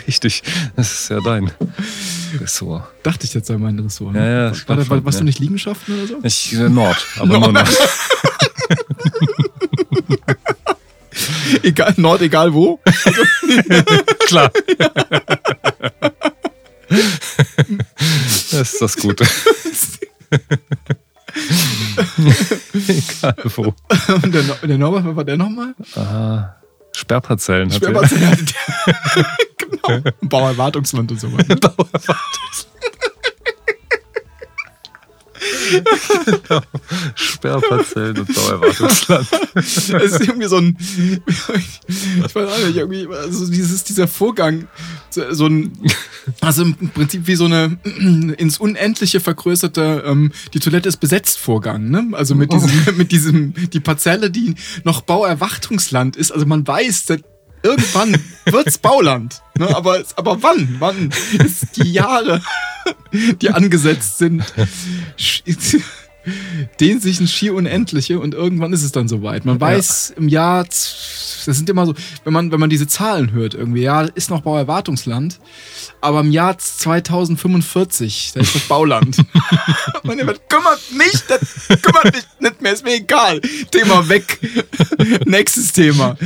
Richtig, 0.08 0.42
das 0.74 0.92
ist 0.92 1.10
ja 1.10 1.20
dein 1.20 1.52
Ressort. 2.40 2.84
Dachte 3.04 3.26
ich 3.26 3.34
jetzt 3.34 3.46
sei 3.46 3.56
mein 3.56 3.78
Ressort. 3.78 4.14
Ne? 4.14 4.18
Ja, 4.18 4.26
ja, 4.26 4.52
war, 4.66 4.78
war, 4.78 4.84
schon, 4.84 5.04
warst 5.04 5.20
du 5.20 5.24
nicht 5.24 5.38
Liegenschaften 5.38 5.94
oder 5.94 6.08
so? 6.08 6.18
Ich, 6.24 6.54
äh, 6.54 6.68
Nord, 6.68 7.06
aber 7.18 7.38
Nord. 7.38 7.42
nur 7.42 7.52
Nord. 7.52 7.68
egal, 11.62 11.94
Nord, 11.96 12.22
egal 12.22 12.52
wo. 12.52 12.80
Klar. 14.26 14.50
das 18.50 18.52
ist 18.52 18.82
das 18.82 18.96
Gute. 18.96 19.24
egal 22.88 23.36
wo. 23.44 23.74
Und 24.22 24.34
der, 24.34 24.42
der 24.42 24.78
Norbert, 24.78 25.04
was 25.06 25.16
war 25.16 25.24
der 25.24 25.36
nochmal? 25.36 25.74
Ah, 25.96 26.56
Sperrparzellen. 26.92 27.70
Sperrparzellen. 27.70 28.46
genau. 29.58 30.00
Bauerwartungsland 30.22 31.10
und 31.10 31.20
so 31.20 31.32
weiter. 31.32 31.56
Bauerwartungsland. 31.56 32.73
genau. 36.24 36.62
Sperrparzellen 37.14 38.18
und 38.18 38.34
Bauerwartungsland. 38.34 39.28
Es 39.54 39.88
ist 39.88 40.20
irgendwie 40.20 40.48
so 40.48 40.56
ein, 40.56 40.76
ich 41.26 42.34
weiß 42.34 42.48
auch 42.48 42.66
nicht, 42.66 42.76
irgendwie, 42.76 43.06
also 43.08 43.50
dieses, 43.50 43.84
dieser 43.84 44.08
Vorgang, 44.08 44.68
so 45.10 45.46
ein, 45.46 45.72
also 46.40 46.62
im 46.62 46.90
Prinzip 46.90 47.26
wie 47.26 47.36
so 47.36 47.44
eine 47.44 47.78
ins 47.84 48.58
Unendliche 48.58 49.20
vergrößerte, 49.20 50.04
ähm, 50.06 50.32
die 50.52 50.60
Toilette 50.60 50.88
ist 50.88 50.98
besetzt 50.98 51.38
Vorgang, 51.38 51.90
ne? 51.90 52.08
Also 52.12 52.34
mit 52.34 52.52
diesem, 52.52 52.70
oh. 52.88 52.92
mit 52.92 53.12
diesem, 53.12 53.54
die 53.70 53.80
Parzelle, 53.80 54.30
die 54.30 54.54
noch 54.84 55.02
Bauerwartungsland 55.02 56.16
ist, 56.16 56.32
also 56.32 56.46
man 56.46 56.66
weiß, 56.66 57.06
irgendwann 57.64 58.16
wird's 58.44 58.78
Bauland. 58.78 59.42
Ne? 59.58 59.74
Aber, 59.74 60.02
aber 60.16 60.42
wann? 60.42 60.76
Wann 60.78 61.10
ist 61.44 61.76
die 61.76 61.92
Jahre, 61.92 62.42
die 63.40 63.50
angesetzt 63.50 64.18
sind, 64.18 64.44
dehnt 66.80 67.02
sich 67.02 67.20
ein 67.20 67.28
schier 67.28 67.54
Unendliche 67.54 68.18
und 68.18 68.34
irgendwann 68.34 68.72
ist 68.72 68.82
es 68.82 68.92
dann 68.92 69.08
soweit. 69.08 69.44
Man 69.44 69.60
weiß 69.60 70.10
ja. 70.10 70.22
im 70.22 70.28
Jahr, 70.28 70.64
das 70.64 71.44
sind 71.44 71.68
immer 71.68 71.86
so, 71.86 71.94
wenn 72.24 72.32
man, 72.32 72.50
wenn 72.50 72.60
man 72.60 72.70
diese 72.70 72.86
Zahlen 72.86 73.32
hört, 73.32 73.54
irgendwie, 73.54 73.82
ja, 73.82 74.02
ist 74.02 74.30
noch 74.30 74.40
Bauerwartungsland, 74.40 75.38
aber 76.00 76.20
im 76.20 76.30
Jahr 76.30 76.56
2045, 76.56 78.32
da 78.34 78.40
ist 78.40 78.54
das 78.54 78.62
Bauland. 78.62 79.18
Man 80.02 80.18
kümmert 80.18 80.80
mich, 80.92 81.22
das 81.28 81.80
kümmert 81.80 82.14
mich 82.14 82.24
nicht 82.40 82.60
mehr, 82.60 82.72
ist 82.72 82.84
mir 82.84 82.94
egal. 82.96 83.40
Thema 83.70 84.06
weg. 84.08 84.38
Nächstes 85.24 85.72
Thema. 85.72 86.16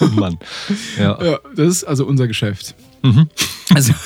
oh 0.00 0.04
Mann. 0.06 0.38
Ja. 0.98 1.24
ja. 1.24 1.38
Das 1.54 1.68
ist 1.68 1.84
also 1.84 2.06
unser 2.06 2.26
Geschäft. 2.26 2.74
Mhm. 3.02 3.28
Also. 3.74 3.92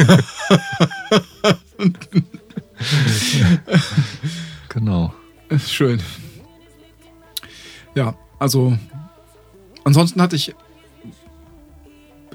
genau. 4.69 5.15
Schön. 5.67 6.01
Ja, 7.95 8.15
also. 8.39 8.77
Ansonsten 9.85 10.23
hatte 10.23 10.37
ich. 10.37 10.55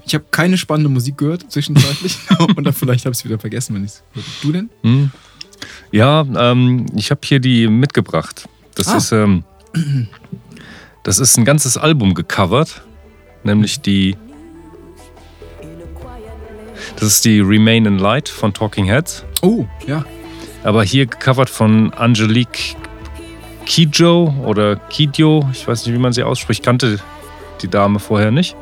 Ich 0.05 0.13
habe 0.15 0.25
keine 0.31 0.57
spannende 0.57 0.89
Musik 0.89 1.17
gehört 1.17 1.51
zwischenzeitlich. 1.51 2.17
Und 2.55 2.73
vielleicht 2.73 3.05
habe 3.05 3.13
ich 3.13 3.19
es 3.19 3.25
wieder 3.25 3.39
vergessen, 3.39 3.75
wenn 3.75 3.83
ich 3.83 3.91
es. 3.91 4.03
Du 4.41 4.51
denn? 4.51 4.69
Hm. 4.83 5.11
Ja, 5.91 6.21
ähm, 6.21 6.85
ich 6.95 7.11
habe 7.11 7.21
hier 7.23 7.39
die 7.39 7.67
mitgebracht. 7.67 8.47
Das 8.75 8.87
ah. 8.87 8.97
ist. 8.97 9.11
Ähm, 9.11 9.43
das 11.03 11.19
ist 11.19 11.37
ein 11.37 11.45
ganzes 11.45 11.77
Album 11.77 12.13
gecovert, 12.13 12.81
nämlich 13.43 13.81
die. 13.81 14.15
Das 16.95 17.07
ist 17.07 17.25
die 17.25 17.39
Remain 17.39 17.85
in 17.85 17.99
Light 17.99 18.29
von 18.29 18.53
Talking 18.53 18.85
Heads. 18.85 19.25
Oh, 19.41 19.65
ja. 19.85 20.05
Aber 20.63 20.83
hier 20.83 21.05
gecovert 21.05 21.49
von 21.49 21.93
Angelique 21.93 22.75
Kijo 23.65 24.33
oder 24.45 24.77
Kidjo, 24.77 25.47
ich 25.51 25.67
weiß 25.67 25.85
nicht, 25.85 25.93
wie 25.93 25.99
man 25.99 26.13
sie 26.13 26.23
ausspricht, 26.23 26.63
kannte 26.63 26.99
die 27.61 27.67
Dame 27.67 27.99
vorher 27.99 28.31
nicht. 28.31 28.55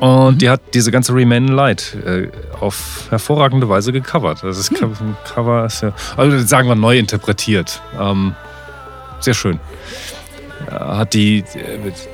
Und 0.00 0.34
mhm. 0.34 0.38
die 0.38 0.48
hat 0.48 0.60
diese 0.74 0.90
ganze 0.90 1.14
Remain 1.14 1.48
in 1.48 1.54
Light 1.54 1.96
äh, 2.06 2.28
auf 2.60 3.06
hervorragende 3.10 3.68
Weise 3.68 3.92
gecovert. 3.92 4.44
Also 4.44 4.60
das 4.60 4.70
mhm. 4.70 5.16
Cover 5.24 5.66
ist 5.66 5.82
ja, 5.82 5.92
also 6.16 6.38
sagen 6.38 6.68
wir 6.68 6.74
neu 6.74 6.98
interpretiert. 6.98 7.82
Ähm, 7.98 8.34
sehr 9.20 9.34
schön 9.34 9.60
hat 10.70 11.14
die, 11.14 11.44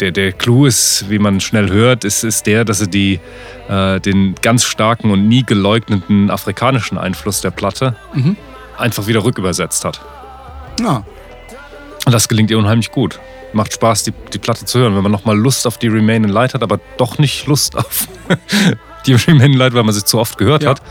der, 0.00 0.12
der 0.12 0.32
Clou 0.32 0.66
ist, 0.66 1.08
wie 1.08 1.18
man 1.18 1.40
schnell 1.40 1.70
hört, 1.70 2.04
ist, 2.04 2.24
ist 2.24 2.46
der, 2.46 2.64
dass 2.64 2.78
sie 2.78 2.88
die, 2.88 3.20
äh, 3.68 4.00
den 4.00 4.34
ganz 4.42 4.64
starken 4.64 5.10
und 5.10 5.28
nie 5.28 5.42
geleugneten 5.44 6.30
afrikanischen 6.30 6.98
Einfluss 6.98 7.40
der 7.40 7.50
Platte 7.50 7.96
mhm. 8.14 8.36
einfach 8.76 9.06
wieder 9.06 9.24
rückübersetzt 9.24 9.84
hat. 9.84 10.00
Ja. 10.80 11.04
Das 12.06 12.28
gelingt 12.28 12.50
ihr 12.50 12.58
unheimlich 12.58 12.90
gut. 12.90 13.18
Macht 13.52 13.72
Spaß, 13.72 14.02
die, 14.02 14.12
die 14.32 14.38
Platte 14.38 14.64
zu 14.66 14.78
hören, 14.78 14.94
wenn 14.96 15.02
man 15.02 15.12
nochmal 15.12 15.38
Lust 15.38 15.66
auf 15.66 15.78
die 15.78 15.88
Remain 15.88 16.24
in 16.24 16.30
Light 16.30 16.54
hat, 16.54 16.62
aber 16.62 16.80
doch 16.98 17.18
nicht 17.18 17.46
Lust 17.46 17.76
auf 17.76 18.08
die 19.06 19.14
Remain 19.14 19.52
in 19.52 19.58
Light, 19.58 19.74
weil 19.74 19.84
man 19.84 19.94
sie 19.94 20.04
zu 20.04 20.18
oft 20.18 20.36
gehört 20.36 20.64
ja. 20.64 20.70
hat. 20.70 20.82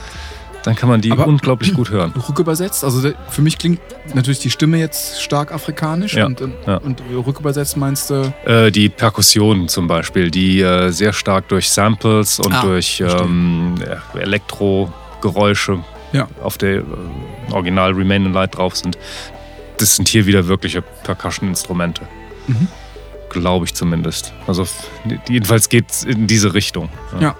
Dann 0.63 0.75
kann 0.75 0.89
man 0.89 1.01
die 1.01 1.11
Aber- 1.11 1.27
unglaublich 1.27 1.73
gut 1.73 1.89
hören. 1.91 2.13
Rückübersetzt, 2.29 2.83
also 2.83 3.11
für 3.29 3.41
mich 3.41 3.57
klingt 3.57 3.79
natürlich 4.13 4.39
die 4.39 4.49
Stimme 4.49 4.77
jetzt 4.77 5.21
stark 5.21 5.51
afrikanisch 5.53 6.13
Ja, 6.15 6.25
und, 6.25 6.41
und, 6.41 6.53
ja. 6.65 6.77
und 6.77 7.01
rückübersetzt 7.13 7.77
meinst 7.77 8.09
du, 8.09 8.33
Äh, 8.45 8.71
die 8.71 8.89
Perkussion 8.89 9.67
zum 9.67 9.87
Beispiel, 9.87 10.31
die 10.31 10.61
äh, 10.61 10.89
sehr 10.91 11.13
stark 11.13 11.47
durch 11.49 11.69
Samples 11.69 12.39
und 12.39 12.53
Ah, 12.53 12.61
durch 12.61 13.01
ähm, 13.05 13.75
Elektrogeräusche 14.73 15.79
ja, 16.11 16.27
auf 16.43 16.57
der 16.57 16.77
äh, 16.77 16.83
Original 17.51 17.91
Remain 17.93 18.25
in 18.27 18.33
Light 18.33 18.57
drauf 18.57 18.75
sind. 18.75 18.97
Das 19.77 19.95
sind 19.95 20.07
hier 20.07 20.25
wieder 20.25 20.47
wirkliche 20.47 20.81
Percussion-Instrumente. 20.81 22.03
Mhm. 22.47 22.67
Glaube 23.29 23.65
ich 23.65 23.73
zumindest. 23.73 24.31
Also 24.45 24.67
jedenfalls 25.27 25.67
geht 25.69 25.89
es 25.89 26.03
in 26.03 26.27
diese 26.27 26.53
Richtung. 26.53 26.89
Ja. 27.19 27.35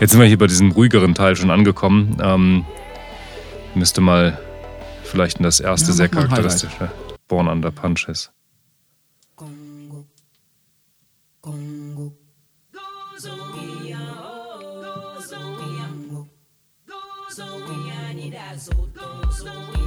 Jetzt 0.00 0.12
sind 0.12 0.20
wir 0.20 0.26
hier 0.26 0.38
bei 0.38 0.46
diesem 0.46 0.70
ruhigeren 0.70 1.14
Teil 1.14 1.36
schon 1.36 1.50
angekommen. 1.50 2.18
Ähm, 2.22 2.64
müsste 3.74 4.00
mal 4.00 4.38
vielleicht 5.04 5.38
in 5.38 5.44
das 5.44 5.60
erste 5.60 5.88
Ja, 5.88 5.92
sehr 5.94 6.08
charakteristische 6.08 6.90
Born 7.26 7.48
Under 7.48 7.70
Punches. 7.70 8.30
ist 18.58 19.77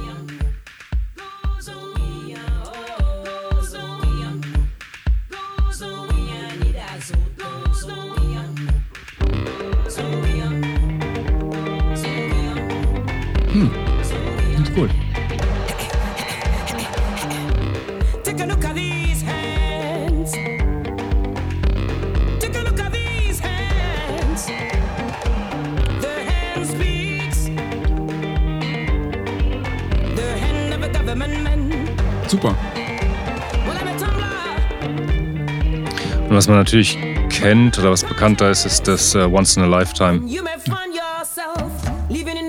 Super. 32.42 32.56
Und 36.28 36.36
was 36.36 36.48
man 36.48 36.56
natürlich 36.56 36.98
kennt 37.30 37.78
oder 37.78 37.92
was 37.92 38.02
bekannter 38.02 38.50
ist, 38.50 38.66
ist 38.66 38.88
das 38.88 39.14
äh, 39.14 39.18
Once 39.18 39.56
in 39.56 39.62
a 39.62 39.66
Lifetime. 39.66 40.26
You 40.26 40.42
may 40.42 40.58
find 40.58 40.92
yourself 40.92 41.70
living 42.08 42.42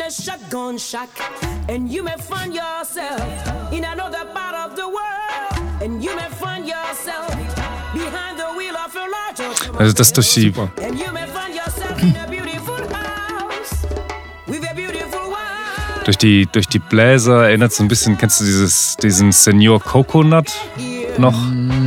durch 16.05 16.17
die, 16.17 16.47
durch 16.51 16.67
die 16.67 16.79
Bläser 16.79 17.47
erinnert 17.47 17.73
so 17.73 17.83
ein 17.83 17.87
bisschen, 17.87 18.17
kennst 18.17 18.41
du 18.41 18.45
dieses, 18.45 18.97
diesen 18.97 19.31
Senior 19.31 19.79
Coconut 19.79 20.51
noch? 21.17 21.35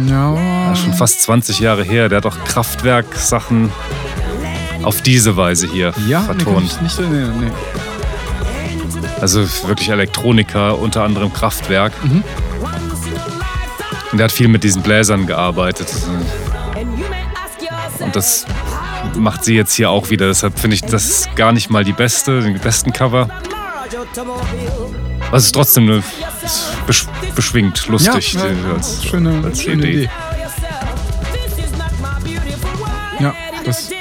Ja, 0.08 0.74
Schon 0.74 0.92
fast 0.94 1.22
20 1.22 1.60
Jahre 1.60 1.84
her. 1.84 2.08
Der 2.08 2.18
hat 2.18 2.26
auch 2.26 2.44
Kraftwerk-Sachen 2.44 3.72
auf 4.82 5.02
diese 5.02 5.36
Weise 5.36 5.66
hier 5.66 5.92
ja 6.06 6.20
nee, 6.20 6.26
vertont. 6.26 6.64
ich 6.64 6.80
nicht 6.80 6.98
erinnern. 6.98 7.34
Nee. 7.40 7.50
Also 9.20 9.40
wirklich 9.66 9.88
Elektroniker, 9.88 10.78
unter 10.78 11.02
anderem 11.02 11.32
Kraftwerk. 11.32 11.92
Lifetime. 12.02 12.22
Und 14.12 14.18
der 14.18 14.24
hat 14.24 14.32
viel 14.32 14.48
mit 14.48 14.64
diesen 14.64 14.82
Bläsern 14.82 15.26
gearbeitet. 15.26 15.92
Und 17.98 18.14
das 18.14 18.46
macht 19.16 19.44
sie 19.44 19.54
jetzt 19.54 19.74
hier 19.74 19.90
auch 19.90 20.10
wieder. 20.10 20.28
Deshalb 20.28 20.58
finde 20.58 20.74
ich 20.74 20.82
das 20.82 21.28
gar 21.34 21.52
nicht 21.52 21.70
mal 21.70 21.84
die 21.84 21.92
beste, 21.92 22.40
den 22.40 22.58
besten 22.58 22.92
Cover. 22.92 23.28
Es 25.32 25.44
ist 25.46 25.52
trotzdem 25.52 25.84
eine, 25.84 26.02
es 26.42 26.70
besch 26.86 27.06
beschwingt, 27.34 27.86
lustig 27.88 28.32
Ja, 28.34 28.46
ja, 28.46 28.72
als, 28.74 29.04
schöne, 29.04 29.44
als 29.44 29.62
schöne 29.62 29.82
Idee. 29.86 29.92
Idee. 30.04 30.10
Ja, 33.20 33.34
das- 33.64 33.88
by. 33.88 33.96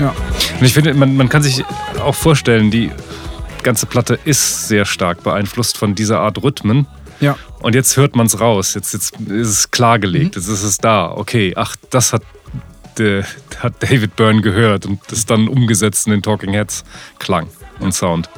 Ja, 0.00 0.14
Und 0.58 0.66
ich 0.66 0.74
finde, 0.74 0.94
man, 0.94 1.16
man 1.16 1.28
kann 1.28 1.42
sich 1.42 1.64
auch 2.02 2.14
vorstellen, 2.14 2.70
die 2.70 2.90
ganze 3.62 3.86
Platte 3.86 4.18
ist 4.24 4.68
sehr 4.68 4.84
stark 4.84 5.22
beeinflusst 5.22 5.78
von 5.78 5.94
dieser 5.94 6.20
Art 6.20 6.42
Rhythmen. 6.42 6.86
ja, 7.20 7.36
Und 7.60 7.74
jetzt 7.74 7.96
hört 7.96 8.14
man 8.16 8.26
es 8.26 8.40
raus. 8.40 8.74
Jetzt, 8.74 8.92
jetzt 8.92 9.14
ist 9.20 9.48
es 9.48 9.70
klargelegt. 9.70 10.36
Jetzt 10.36 10.48
ist 10.48 10.62
es 10.64 10.78
da. 10.78 11.10
Okay, 11.10 11.54
ach, 11.56 11.76
das 11.90 12.12
hat, 12.12 12.22
der, 12.98 13.24
hat 13.58 13.82
David 13.82 14.16
Byrne 14.16 14.42
gehört 14.42 14.86
und 14.86 15.00
das 15.08 15.26
dann 15.26 15.48
umgesetzt 15.48 16.06
in 16.06 16.12
den 16.12 16.22
Talking 16.22 16.52
Heads 16.52 16.84
Klang 17.18 17.48
und 17.80 17.92
Sound. 17.92 18.28